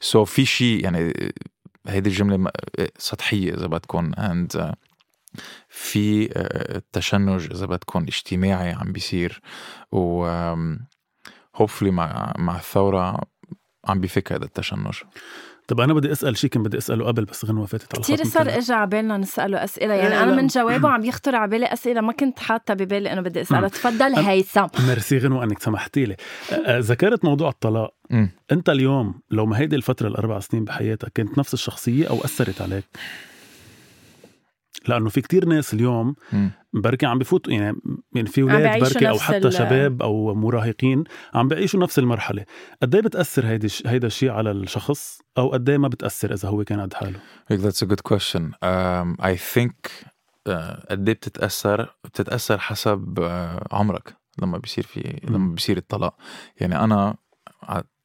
[0.00, 1.32] سو في شيء يعني
[1.86, 2.50] هيدي الجملة
[2.98, 4.74] سطحية إذا بدكم and
[5.68, 9.40] في آه، تشنج إذا بدكم اجتماعي عم بيصير.
[9.92, 10.24] و
[11.56, 13.18] hopefully مع مع الثورة
[13.88, 14.94] عم بفك هذا التشنج.
[15.72, 18.58] طب أنا بدي أسأل شيء كان بدي أسأله قبل بس غنوة فاتت على كثير صار
[18.58, 19.94] اجى على بالنا نسأله أسئلة.
[19.94, 20.34] يعني أنا.
[20.36, 24.14] من جوابه عم يخطر على بالي أسئلة ما كنت حاطة ببالي إنه بدي اسالها تفضل
[24.14, 24.66] هيثم.
[24.88, 26.16] ميرسي غنوة إنك سمحتي لي.
[26.68, 27.94] ذكرت موضوع الطلاق.
[28.52, 32.84] أنت اليوم لو ما هيدي الفترة الأربع سنين بحياتك كانت نفس الشخصية أو أثرت عليك؟
[34.88, 36.14] لأنه في كتير ناس اليوم.
[36.74, 37.76] بركي عم بفوتوا يعني
[38.14, 42.44] يعني في عم أولاد بركي أو حتى ال- شباب أو مراهقين عم بيعيشوا نفس المرحلة
[42.82, 46.48] قد إيه بتأثر هيدي الش- هيدا الشيء على الشخص أو قد إيه ما بتأثر إذا
[46.48, 47.18] هو كان قد حاله
[47.52, 48.42] a good question.
[48.64, 49.90] Um, I think
[50.48, 50.52] uh,
[50.90, 56.14] قد إيه بتتأثر بتتأثر حسب uh, عمرك لما بيصير في لما بيصير الطلاق
[56.60, 57.14] يعني على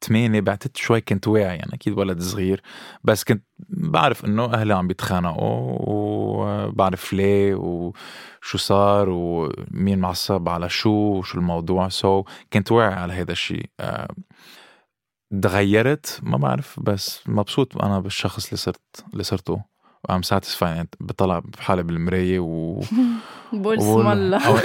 [0.04, 2.62] ثمانية بعتت شوي كنت واعي يعني أكيد ولد صغير.
[3.04, 10.90] بس كنت بعرف إنه أهلي عم بيتخانقوا وبعرف ليه وشو صار ومين معصب على شو
[10.90, 11.88] وشو الموضوع.
[11.88, 14.14] سو so, كنت واعي على هذا الشيء uh,
[15.42, 19.62] تغيرت ما بعرف بس مبسوط أنا بالشخص اللي صرت اللي صرته.
[20.08, 22.80] وام ساتيسفاي يعني بطلع بحالي بالمراية و
[23.52, 24.60] بقول اسم الله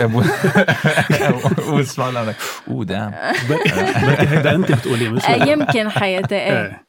[1.58, 2.34] بقول اسم الله أنا
[2.67, 3.12] أوه دام.
[3.13, 6.62] هيدا أنت بتقولي مش آه، يمكن حياتي إيه.
[6.65, 6.86] إيه.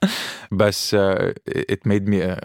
[0.52, 0.96] بس
[1.88, 2.38] me a,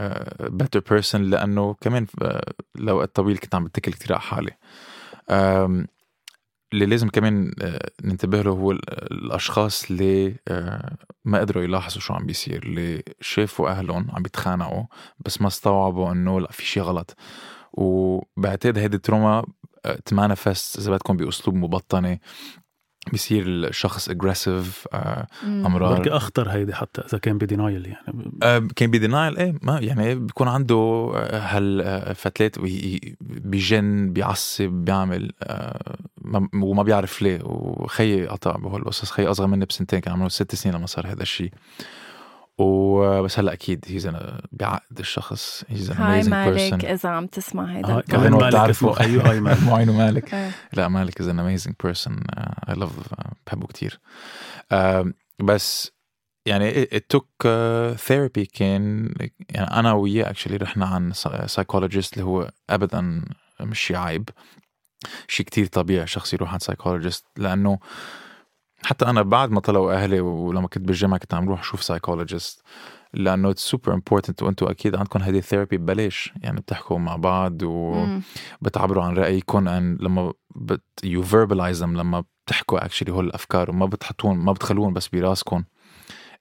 [0.45, 2.39] a better person لأنه كمان uh,
[2.75, 4.51] لوقت طويل كنت عم بتكل كثير على حالي.
[6.73, 7.65] اللي لازم كمان uh,
[8.03, 10.35] ننتبه له هو ال- الأشخاص اللي
[11.25, 14.83] ما قدروا يلاحظوا شو عم بيصير اللي شافوا أهلهم عم بيتخانقوا
[15.19, 17.15] بس ما استوعبوا إنه لا في شيء غلط.
[17.73, 19.45] وبعتقد هيدي ال trauma
[20.05, 22.17] تـ manifest إذا بدكم بأسلوب مبطنة
[23.11, 24.87] بيصير الشخص aggressive
[25.43, 25.65] مم.
[25.65, 28.31] امراض بركي أخطر هيدي حتى إذا كان ب denial يعني.
[28.43, 32.59] آه، كان ب denial إيه ما يعني بيكون عنده آه، هالفتلات
[33.21, 37.39] بيجن بيعصب بيعمل آه، ما- وما بيعرف ليه.
[37.43, 41.51] وخيي قطع بهالقصص خيي أصغر مني بسنتين كان عمره ست سنين لما صار هذا الشيء
[42.59, 44.09] وبس هلا أكيد هيدا
[44.51, 48.11] بيعقد الشخص هيدا hi مالك إذا عم تسمع هيدا البودكاست.
[48.11, 48.93] كمان بتعرفوا.
[48.93, 50.51] خيو hi مالك مو عينه مالك إيه.
[50.73, 52.19] لا مالك is an amazing person
[52.69, 52.91] I love
[53.47, 53.99] بحبه كتير
[54.71, 55.91] آه، بس
[56.45, 59.13] يعني it took uh, therapy كان
[59.49, 61.11] يعني أنا وياه actually رحنا عن
[61.45, 63.21] psychologist اللي هو ابدا
[63.61, 64.29] مش شي عيب
[65.27, 67.79] شيء كتير طبيعي شخص يروح عند psychologist لأنه
[68.83, 72.61] حتى أنا بعد ما طلعوا أهلي ولما كنت بالجامعة كنت عم روح أشوف psychologist
[73.13, 77.63] لأنه it's super important وأنتم أكيد عندكم هذه ال therapy ببلاش يعني بتحكوا مع بعض
[77.63, 78.21] و مم.
[78.61, 84.37] بتعبروا عن رايكم and لما but you verbalize لما بتحكوا actually هول الأفكار وما بتحطون
[84.37, 85.63] ما بتخلوهم بس براسكم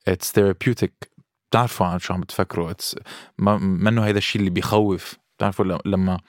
[0.09, 1.11] it's therapeutic
[1.51, 2.71] بتعرفوا عن شو عم بتفكروا.
[2.71, 2.97] it's
[3.39, 5.17] ما منه هيدا الشيء اللي بيخوف.
[5.37, 6.21] بتعرفوا لما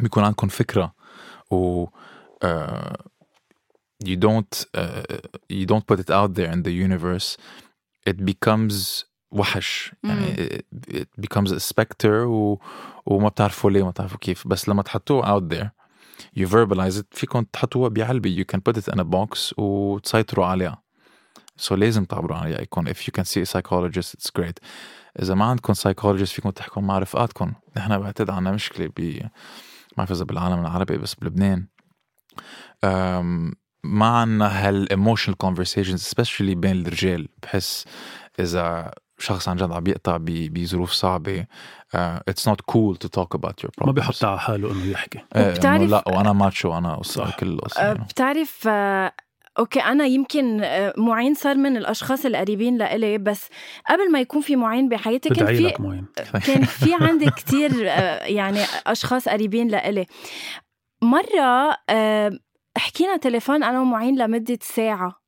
[0.00, 0.94] بيكون عندكم فكرة
[1.50, 2.96] و uh,
[4.04, 5.18] you don't uh,
[5.50, 7.36] you don't put it out there in the universe
[8.08, 9.94] it becomes وحش.
[10.04, 12.58] يعني it, it becomes a specter و,
[13.06, 14.48] وما بتعرفوا ليه ما بتعرفوا كيف.
[14.48, 15.70] بس لما تحطوه out there
[16.38, 20.82] you verbalize it فيكم تحطوها بعلبة you can put it in a box وتسيطروا عليها.
[21.60, 24.58] So لازم تعبروا عن رأيكم if you can see a psychologist it's great.
[25.22, 29.30] إذا ما عندكم psychologist فيكم تحكوا مع رفقاتكم نحن بعتقد عنا مشكلة ب ما
[29.96, 31.66] بعرف إذا بالعالم العربي بس بلبنان.
[32.84, 37.84] أم، ما عنا هال emotional conversations especially بين الرجال بحس
[38.40, 41.42] إذا شخص عن جد عم بيقطع ب- بظروف صعبة
[41.96, 41.98] uh,
[42.30, 45.48] it's not cool to talk about your problems ما بيحط على حاله إنه يحكي إنه
[45.48, 47.36] وبتعرف- لا وأنا macho أنا صح.
[47.36, 47.98] كل أه، يعني.
[48.04, 49.12] بتعرف أه،
[49.58, 53.48] okay أنا يمكن آه، معين صار من الأشخاص القريبين لإلي بس
[53.88, 55.70] قبل ما يكون في معين بحياتي كان في
[56.46, 60.06] كان في عندي كتير آه، يعني أشخاص قريبين لإلي
[61.02, 62.38] مرة آه،
[62.76, 65.20] حكينا تليفون أنا ومعين لمدة ساعة.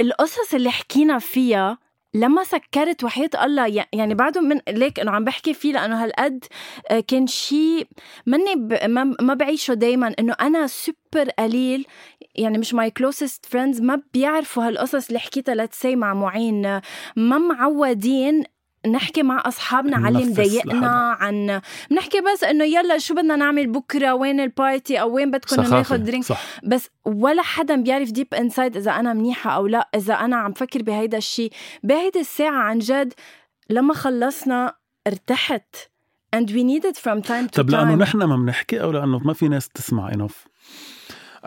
[0.00, 1.78] القصص اللي حكينا فيها
[2.14, 6.44] لما سكرت وحياة الله يع- يعني بعده من ليك إنه عم بحكي فيه لأنه هالقد
[6.90, 7.86] آه، كان شيء
[8.26, 8.78] مني ب...
[9.20, 11.86] ما, بعيشه دايما إنه أنا سوبر قليل
[12.34, 16.80] يعني مش my closest friends ما بيعرفوا هالقصص اللي حكيتها لتسي مع معين
[17.16, 18.44] ما معودين
[18.86, 21.16] نحكي مع أصحابنا على اللي مضايقنا.
[21.20, 25.62] عن بنحكي بس إنه يلا شو بدنا نعمل بكرة؟ وين ال party؟ أو وين بدكم.
[25.62, 26.40] ناخذ drink صح.
[26.64, 30.82] بس ولا حدا بيعرف deep inside إذا أنا منيحة أو لا إذا أنا عم فكر
[30.82, 33.12] بهيدا الشيء بهيدي الساعة عن جد
[33.70, 34.74] لما خلصنا
[35.06, 35.76] ارتحت.
[36.36, 37.72] And we need it from time to طب time.
[37.72, 40.44] لأنه نحن ما بنحكي أو لأنه ما في ناس تسمع enough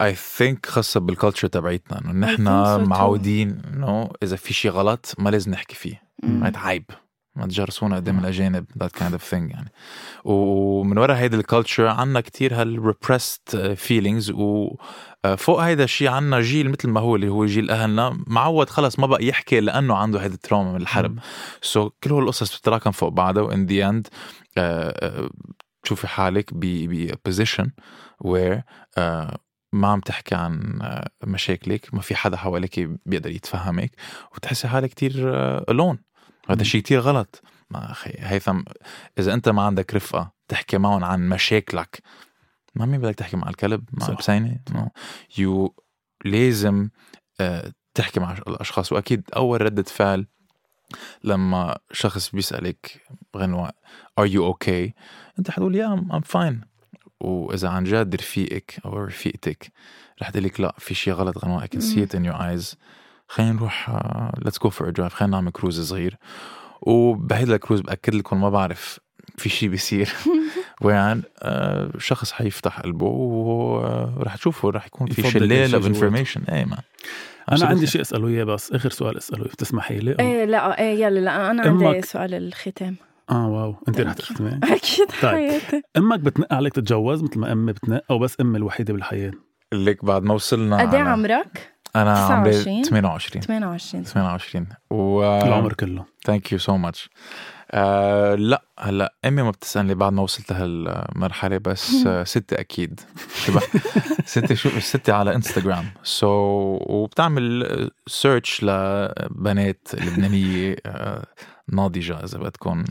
[0.02, 2.88] I think خاصة بال culture تبعيتنا إنه نحن so.
[2.88, 6.02] معودين إنه إذا في شيء غلط ما لازم نحكي فيه.
[6.56, 6.84] عيب
[7.38, 9.72] ما تجرسونا قدام الأجانب that kind of thing يعني.
[10.24, 16.70] ومن ورا هيدي ال culture عنا كتير هال repressed feelings وفوق هيدا الشيء عنا جيل
[16.70, 20.34] مثل ما هو اللي هو جيل أهلنا معود خلص ما بقى يحكي لأنه عنده هيدي
[20.34, 21.20] ال trauma من الحرب.
[21.62, 24.08] so, كل هول القصص بتتراكم فوق بعضها و in the end
[25.84, 26.60] تشوفي حالك ب
[27.26, 27.72] position
[28.22, 28.62] where
[29.74, 33.92] ما عم تحكي عن آه، مشاكلك ما في حدا حواليك بيقدر يتفهمك
[34.36, 35.14] وتحسي حالك كتير
[35.72, 35.98] alone
[36.50, 37.42] هذا شيء كتير غلط.
[37.70, 38.62] ما أخي هيثم
[39.20, 42.02] إذا أنت ما عندك رفقة تحكي معهم عن مشاكلك
[42.76, 44.08] ما مين بدك تحكي مع الكلب؟ مع.
[44.08, 44.90] البسينة؟ No
[45.38, 45.76] you
[46.26, 46.90] لازم
[47.40, 48.92] آه، تحكي مع الأشخاص.
[48.92, 50.28] وأكيد أول ردة فعل
[51.24, 53.02] لما شخص بيسألك
[53.38, 53.70] غنوة
[54.22, 54.92] are you okay?
[55.40, 56.68] أنت حتقول يا I'm fine.
[57.20, 59.72] وإذا عن جد رفيقك أو رفيقتك
[60.22, 62.76] رح تقول لك لا في شيء غلط غنوة I can see it in your eyes.
[63.28, 63.90] خلينا نروح
[64.46, 66.18] let's go for a drive خلينا نعمل كروز صغير.
[66.82, 69.00] وبهيدا الكروز بأكد لكم ما بعرف
[69.38, 70.10] في شيء بيصير.
[70.82, 75.88] وين آه، شخص حيفتح قلبه ورح تشوفه رح يكون في شلال of.
[75.88, 76.78] information إيه ما.
[77.52, 77.66] أنا.
[77.66, 80.16] عندي شيء أسأله إياه بس آخر سؤال أسأله بتسمحي لي.
[80.20, 82.96] إيه لا إيه يلا لا أنا عندي سؤال الختام.
[83.30, 84.50] آه wow أنت رح تختمي.
[84.64, 85.32] أكيد طيب.
[85.32, 85.82] حياتي.
[85.98, 89.32] أمك بتنق عليك تتجوز مثل ما إمي بتنق أو بس إمي الوحيدة بالحياة.
[89.74, 92.84] لك بعد ما وصلنا قد إيه على- عمرك؟ أنا عمري 29.
[92.84, 96.06] 28 28 28 و العمر كله.
[96.26, 97.10] thank you so much
[98.38, 103.00] لا هلا أمي ما بتسألني بعد ما وصلت هالمرحله بس آه، ستي أكيد.
[104.26, 106.28] ستي شو؟ ستي على انستغرام so
[106.82, 111.26] وبتعمل search لبنات لبنانية آه،
[111.74, 112.84] ناضجة إذا بدكم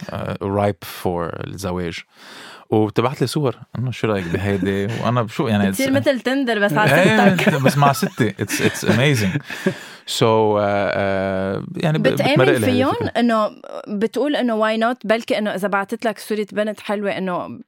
[0.42, 2.04] ripe for الزواج.
[2.70, 3.56] وبتبعت لي صور.
[3.78, 4.86] انه شو رايك بهيدي.
[5.04, 8.28] وأنا بشو يعني بتصير مثل تندر بس على إيه، ستك بس مع ستي.
[8.40, 9.36] it's it's amazing
[10.06, 12.94] so يعني ب- بتمرق بتآمن لي هاي فيهم.
[13.16, 13.50] إنه
[13.88, 17.58] بتقول إنه why not بلكي إنه إذا بعثت لك صورة بنت حلوة إنه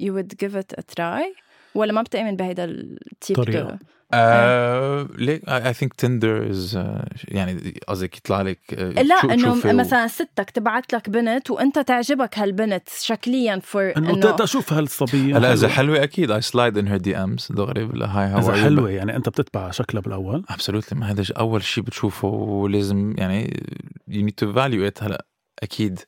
[0.00, 1.45] you would give it a try.
[1.76, 3.78] ولا ما بتآمن بهيدا ال type طريقة.
[4.14, 6.84] آه، ليه؟ I think تندر is
[7.28, 12.38] يعني قصدك يطلع لك آه، لا شو- إنه مثلا ستك تبعت لك بنت وأنت تعجبك
[12.38, 15.94] هالبنت شكليا for إنه أشوف هالصبية هلا إذا حلوة.
[15.96, 19.70] حلوة أكيد I slide in her DMs دغري hi how إذا حلوة يعني أنت بتتبع
[19.70, 23.60] شكلها بالأول؟ absolutely ما هذا أول شيء بتشوفه ولازم يعني
[24.08, 25.26] you need to value هلا
[25.62, 26.00] أكيد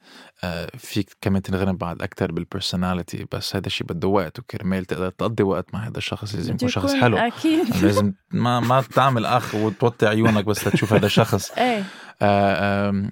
[0.44, 5.10] آه، فيك كمان تنغرم بعد أكثر بال personality بس هذا الشيء بده وقت وكرمال تقدر
[5.10, 7.16] تقضي وقت مع هذا الشخص لازم يكون شخص حلو.
[7.16, 7.82] أكيد.
[7.82, 11.50] لازم ما ما تعمل أخ وتوطي عيونك بس لتشوف هذا الشخص.
[11.58, 11.84] إيه.
[12.22, 13.10] آه،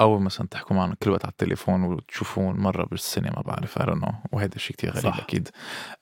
[0.00, 4.12] أو مثلا تحكوا معنا كل وقت على التليفون وتشوفوه مرة بالسنه ما بعرف I know
[4.32, 5.18] وهذا الشيء كتير غريب صح.
[5.18, 5.48] أكيد.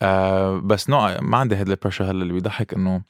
[0.03, 3.03] آه بس no ما عندي هيدا ال pressure هلا اللي بيضحك إنه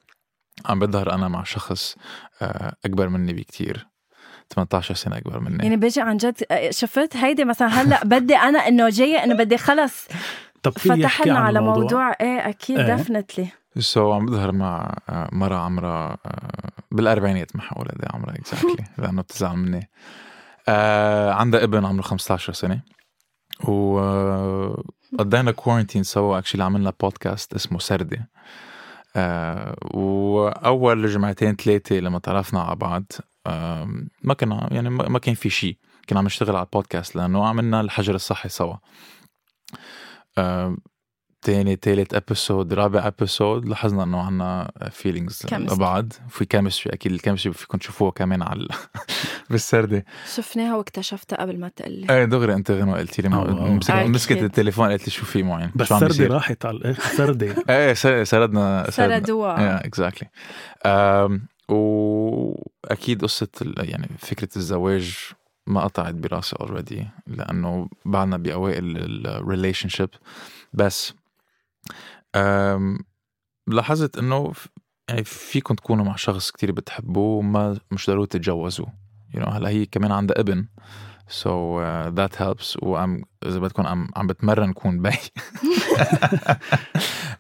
[0.67, 1.97] عم بظهر أنا مع شخص
[2.43, 3.87] آه أكبر مني بكتير.
[4.55, 5.63] 18 سنة أكبر مني.
[5.63, 6.35] يعني بيجي عن جد
[6.71, 10.09] شفت هيدي مثلا هلأ بدي أنا إنه جاية إنه بدي خلص.
[10.63, 11.61] طب في يحكي فتح لنا عن على.
[11.61, 12.95] موضوع إيه أكيد إيه.
[12.97, 18.35] ديفنتلي سو so, عم بظهر مع آه، مرة عمرها آه، بالأربعينات ما حقول قد عمرها
[18.35, 19.91] exactly لأنه بتزعل مني.
[20.69, 22.81] آه، عندها ابن عمره 15 سنة
[23.65, 28.29] وقضينا quarantine سوا actually عملنا بودكاست اسمه سردة
[29.17, 33.25] آه، وأول جمعتين ثلاثة لما تعرفنا على بعض آه،
[34.22, 35.76] ما كنا يعني ما ما كان في شيء.
[36.09, 38.74] كنا عم نشتغل على البودكاست لأنه عملنا الحجر الصحي سوا.
[40.38, 40.76] آه،
[41.42, 45.43] تاني تالت episode رابع episode لاحظنا إنه عنا feelings.
[45.53, 48.68] لبعض في chemistry أكيد ال chemistry فيكم تشوفوها كمان على
[49.51, 50.05] بالسردة.
[50.34, 52.07] شفناها واكتشفتها قبل ما تقلي.
[52.11, 53.28] إيه دغري أنت غنوة قلت لي
[53.88, 54.11] أكيد.
[54.11, 58.24] مسكت التليفون قالت لي شو في معين؟ بس بيصير؟ راحت على الآخر سردي إيه سر-
[58.24, 60.29] سردنا سردوها إيه exactly
[61.69, 63.49] وأكيد قصة
[63.79, 65.17] يعني فكرة الزواج
[65.67, 68.97] ما قطعت براسي already لأنه بعدنا بأوائل
[69.27, 70.11] ال relationship
[70.73, 71.14] بس
[73.67, 74.53] لاحظت إنه
[75.09, 78.87] يعني فيكم تكونوا مع شخص كتير بتحبوه وما مش ضروري تتجوزوا
[79.35, 80.67] you know هلأ هي كمان عندها ابن.
[81.29, 82.77] So uh, that helps.
[82.83, 85.11] وعم إذا بدكم عم عم بتمرن كون بي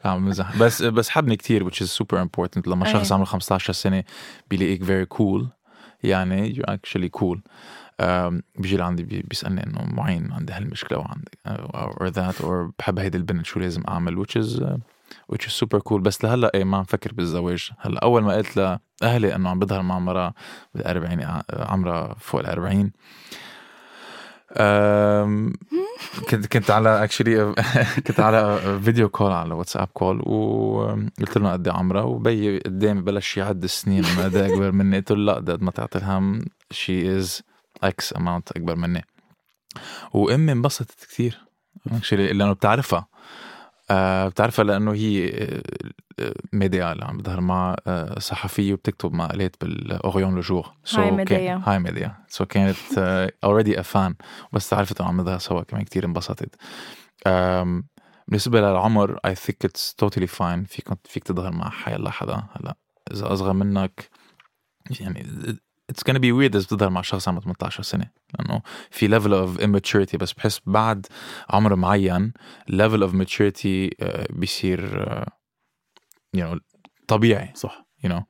[0.04, 2.66] عم مزح بس بس حبني كتير which is super important.
[2.68, 3.12] لما شخص.
[3.12, 4.04] عمره 15 سنة
[4.50, 5.44] بيلاقيك very cool.
[6.02, 7.38] يعني you're actually cool.
[8.58, 13.18] بيجي لعندي بي- بيسألني إنه معين عندي هالمشكلة وعندي uh, or that or بحب هيدي
[13.18, 14.76] البنت شو لازم أعمل؟ which is uh,
[15.34, 16.00] which is super cool.
[16.00, 17.70] بس لهلأ إيه ما عم فكر بالزواج.
[17.78, 20.34] هلأ أول ما قلت لأهلي إنه عم بظهر مع مرة
[20.74, 22.80] بالأربعين ع- عمرها فوق الأربعين.
[22.80, 22.92] أم،
[26.30, 27.54] كنت كنت على actually
[28.06, 33.64] كنت على video call على واتساب call وقلت له قد عمرها وبي قدامي بلش يعد
[33.64, 34.96] السنين ما قد أكبر مني.
[34.96, 37.42] قلت له لا قد ما تعطي الهم شي is
[37.82, 39.04] x amount أكبر مني.
[40.12, 41.40] وأمي انبسطت كثير
[41.92, 43.06] actually لأنه بتعرفها.
[43.90, 45.30] آه بتعرفها لأنه هي
[46.52, 50.72] ميديا اللي عم بظهر مع آه، صحفية وبتكتب مقالات بال L'Orient-Le Jour.
[50.94, 51.62] Hi ميديا.
[51.66, 52.14] Hi ميديا.
[52.28, 52.76] So كانت
[53.44, 54.14] اوريدي ا فان
[54.52, 56.54] بس عرفت إنه عم نظهر سوا كمان كتير انبسطت.
[57.28, 57.82] um,
[58.28, 60.66] بالنسبة للعمر I think it's totally fine.
[60.68, 62.42] فيك فيك تظهر مع حيلا حدا.
[62.52, 62.76] هلا
[63.12, 64.10] إذا أصغر منك
[65.00, 65.26] يعني
[65.92, 68.10] it's gonna be weird إذا بتظهر مع شخص عمره 18 سنة.
[68.38, 70.16] لأنه في level of immaturity.
[70.16, 71.06] بس بحس بعد
[71.50, 72.32] عمر معين
[72.70, 75.04] level of maturity uh, بيصير
[76.36, 76.58] you know
[77.08, 78.22] طبيعي صح you know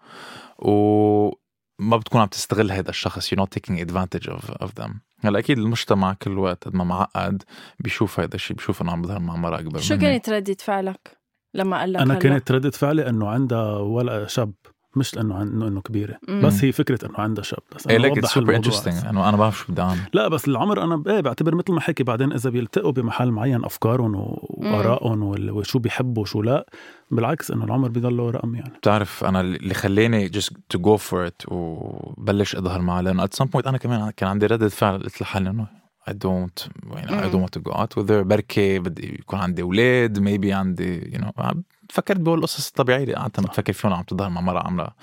[0.58, 4.90] وما بتكون عم تستغل هذا الشخص you're not taking advantage of, of them
[5.20, 7.42] هلأ أكيد المجتمع كل وقت قد ما معقد
[7.80, 10.02] بيشوف هذا الشيء بيشوف إنه عم بظهر مع مرة أكبر شو مني.
[10.02, 11.18] كانت ردة فعلك
[11.54, 14.54] لما قال لك أنا هلا؟ كانت ردة فعلي إنه عندها ولا شاب
[14.96, 16.18] مش لأنه انه إنه كبيرة.
[16.28, 16.42] مم.
[16.46, 17.58] بس هي فكرة إنه عندها شاب.
[17.76, 19.06] بس إيه it's super interesting.
[19.06, 19.98] انه أنا بعرف شو بدي أعمل.
[20.12, 24.12] لا بس العمر أنا إيه بعتبر مثل ما حكي بعدين إذا بيلتقوا بمحل معين أفكارهم
[24.16, 26.66] وآرائهم وال- وشو بيحبوا وشو لا
[27.10, 28.70] بالعكس إنه العمر بضله رقم يعني.
[28.78, 33.46] بتعرف أنا اللي خلاني just to go for it وبلش أظهر معه لأنه at some
[33.46, 35.66] point أنا كمان كان عندي ردة فعل قلت لحالي إنه
[36.10, 38.12] I don't يعني I don't want to go out with her.
[38.22, 41.42] بركي بدي يكون عندي أولاد maybe عندي you know
[41.90, 44.94] فكرت بهول القصص الطبيعية اللي قعدت عم تفكر فيهم عم تظهر مع مرة عمرها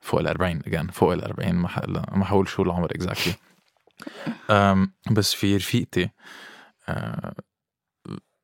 [0.00, 1.54] فوق ال 40 again فوق ال 40
[2.12, 2.92] ما حقول شو العمر
[4.50, 6.10] um, بس في رفيقتي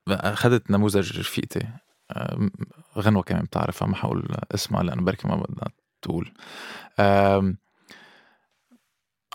[0.09, 1.69] أخذت نموذج رفيقتي.
[2.17, 2.51] آم،
[2.99, 5.69] غنوة كمان بتعرفها ما حقول اسمها لأنه بركي ما بدها
[6.03, 6.33] تقول.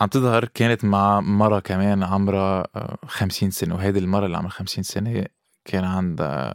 [0.00, 2.66] عم تظهر كانت مع مرة كمان عمرها
[3.06, 5.26] 50 سنة وهيدي المرة اللي عمرها 50 سنة
[5.64, 6.54] كان عندها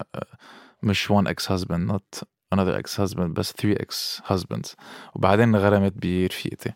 [0.83, 2.23] مش one ex husband not
[2.55, 4.75] another ex husband بس three ex husbands
[5.15, 6.73] وبعدين غرمت برفيقتي.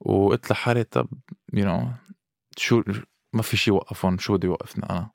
[0.00, 1.08] وقلت لحالي طب
[1.56, 1.84] you know
[2.56, 2.82] شو
[3.32, 5.10] ما في شي يوقفهم شو بده يوقفني أنا؟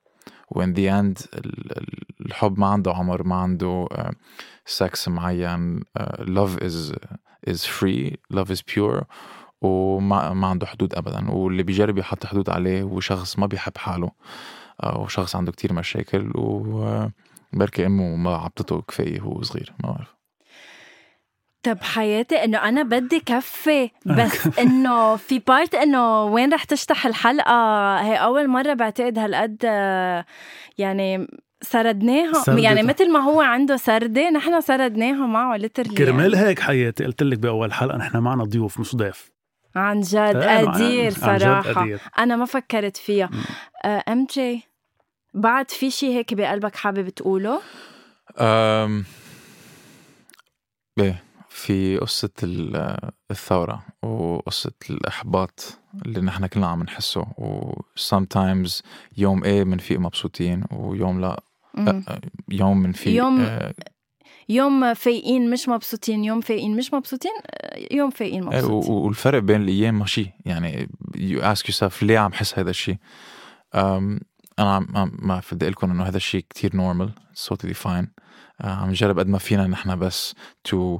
[0.50, 1.18] وin the end
[2.20, 3.86] الحب ما عنده عمر ما عنده
[4.66, 5.82] سكس معين
[6.18, 6.94] love is
[7.48, 9.04] is free love is pure
[9.62, 11.30] وما ما عنده حدود ابدا.
[11.30, 14.10] واللي بيجرب يحط حدود عليه هو شخص ما بيحب حاله
[14.80, 16.32] أو شخص عنده كتير مشاكل
[17.54, 20.14] وبركي أمه ما عبطته كفايه هو صغير ما بعرف.
[21.62, 27.96] طب حياتي إنه أنا بدي كفي بس إنه في part إنه وين رح تشتح الحلقة؟
[28.00, 30.24] هي أول مرة بعتقد هالقد آه،
[30.78, 31.26] يعني
[31.62, 32.44] سردناها.
[32.48, 37.04] يعني مثل ما هو عنده سردة نحن سردناها معه literally كرمال هيك حياتي.
[37.04, 39.30] قلت لك بأول حلقة نحن معنا ضيوف مش ضيف.
[39.76, 41.80] عن جد قدير عن جد صراحة.
[41.82, 42.00] قدير.
[42.18, 43.30] أنا ما فكرت فيها.
[43.84, 44.69] MG
[45.34, 47.60] بعد في شيء هيك بقلبك حابب تقوله؟
[48.38, 49.04] أم...
[51.00, 57.72] إيه في قصة ال- الثورة وقصة الإحباط اللي نحن كلنا عم نحسه و
[58.10, 58.82] sometimes
[59.16, 61.42] يوم إيه بنفيق مبسوطين ويوم لا
[61.74, 62.04] مم.
[62.48, 63.74] يوم بنفيق يوم- آه،
[64.48, 67.32] يوم فايقين مش مبسوطين يوم فايقين مش مبسوطين
[67.90, 68.92] يوم فايقين مبسوطين.
[68.92, 72.96] والفرق بين الأيام ماشي يعني you ask yourself ليه عم حس هذا الشيء
[74.60, 77.12] أنا عم- ما بدي أقول لكم إنه هذا الشيء كتير نورمال
[77.48, 78.06] totally fine.
[78.60, 80.34] أه، عم نجرب قد ما فينا نحن بس
[80.68, 80.98] to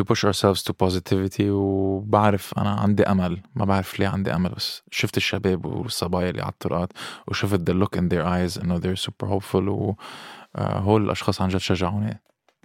[0.00, 1.40] to push ourselves to positivity.
[1.40, 3.42] وبعرف أنا عندي أمل.
[3.54, 6.92] ما بعرف ليه عندي أمل بس شفت الشباب والصبايا اللي على الطرقات
[7.28, 9.54] وشفت the look in their eyes إنه they're super hopeful.
[9.68, 9.94] و
[10.56, 12.20] آه، هول الأشخاص عن جد شجعوني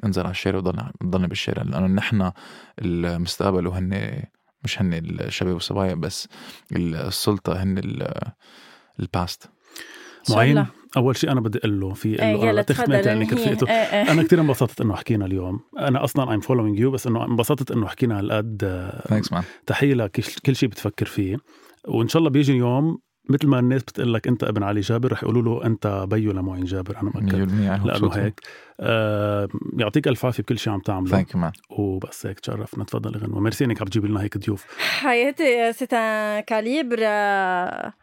[0.05, 1.63] أنزل على الشارع وضلني ضلني بالشارع.
[1.63, 2.31] لأنه نحن
[2.79, 4.23] المستقبل وهن
[4.63, 6.27] مش هن الشباب والصبايا بس
[6.75, 7.81] السلطة هن
[8.99, 9.49] ال past
[10.29, 10.65] معين.
[10.97, 14.11] أول شيء أنا بدي أقول له في إيه له يلا تخمت يعني إيه.
[14.11, 15.59] أنا كثير انبسطت إنه حكينا اليوم.
[15.79, 19.93] أنا أصلا I'm following you بس إنه انبسطت إنه حكينا هالقد آه، thanks man تحية
[19.93, 21.37] لك كل شيء بتفكر فيه.
[21.87, 22.97] وإن شاء الله بيجي يوم
[23.29, 26.65] مثل ما الناس بتقول لك أنت ابن علي جابر رح يقولوا له أنت بيو لمعين
[26.65, 26.97] جابر.
[27.01, 27.51] أنا 100% مأكد
[27.85, 28.09] لأنه.
[28.13, 28.41] هيك.
[28.79, 29.47] آه
[29.77, 31.11] يعطيك ألف عافية بكل شيء عم تعمله.
[31.11, 32.83] thank you man وبس هيك تشرفنا.
[32.83, 33.39] تفضل غنوة.
[33.39, 34.65] ميرسي إنك عم تجيب لنا هيك ضيوف.
[34.79, 37.93] حياتي c'est un calibre آه،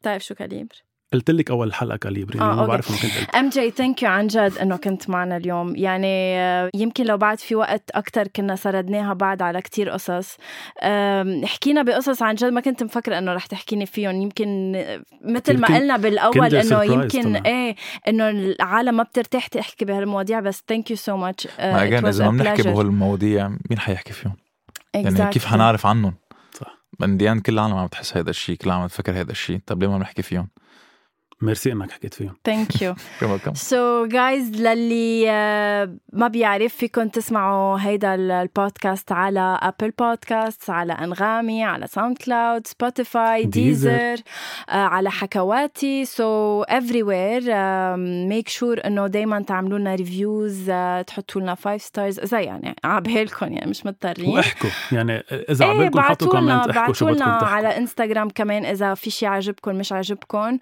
[0.00, 2.70] بتعرف شو calibre؟ قلت لك أول حلقة calibre آه، يعني ما okay.
[2.70, 7.16] بعرف قلت MG thank you عن جد إنه كنت معنا اليوم يعني آه، يمكن لو
[7.16, 10.36] بعد في وقت أكثر كنا سردناها بعد على كتير قصص
[11.44, 15.68] حكينا بقصص عن جد ما كنت مفكرة إنه رح تحكيني فيهم يمكن آه، مثل ما
[15.68, 17.42] قلنا بالأول إنه يمكن طلع.
[17.46, 17.76] إيه
[18.08, 22.62] إنه العالم ما بترتاح تحكي بهالمواضيع بس thank you so much ما إذا ما بنحكي
[22.62, 24.36] بهالمواضيع مين حيحكي فيهم؟
[24.94, 26.14] يعني كيف حنعرف عنهم؟
[26.52, 29.82] صح بنديان كل العالم عم تحس هذا الشيء كل العالم عم تفكر هذا الشيء طب
[29.82, 30.48] ليه ما بنحكي فيهم؟
[31.40, 32.36] ميرسي إنك حكيت فيهم.
[32.44, 32.94] thank you
[33.54, 40.92] so guys للي آه، ما بيعرف فيكم تسمعوا هيدا ال- البودكاست على Apple Podcast على
[40.92, 44.16] أنغامي على SoundCloud Spotify Deezer.
[44.68, 46.04] آه، على حكواتي.
[46.04, 47.42] so everywhere
[48.28, 50.70] make sure إنه دائما تعملوا لنا reviews
[51.06, 54.28] تحطوا لنا 5 stars إذا يعني عبالكم يعني مش مضطرين.
[54.36, 54.70] واحكوا.
[54.92, 59.10] يعني إذا إيه عبالكم حطوا بعتولنا comment احكوا شو بدكم على انستغرام كمان إذا في
[59.10, 60.58] شيء عجبكم مش عجبكم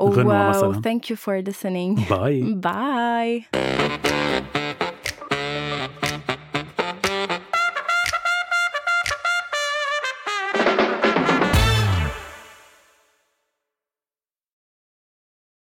[0.00, 0.80] غنوة مثلاً.
[0.80, 2.10] thank you for listening.
[2.10, 3.44] bye bye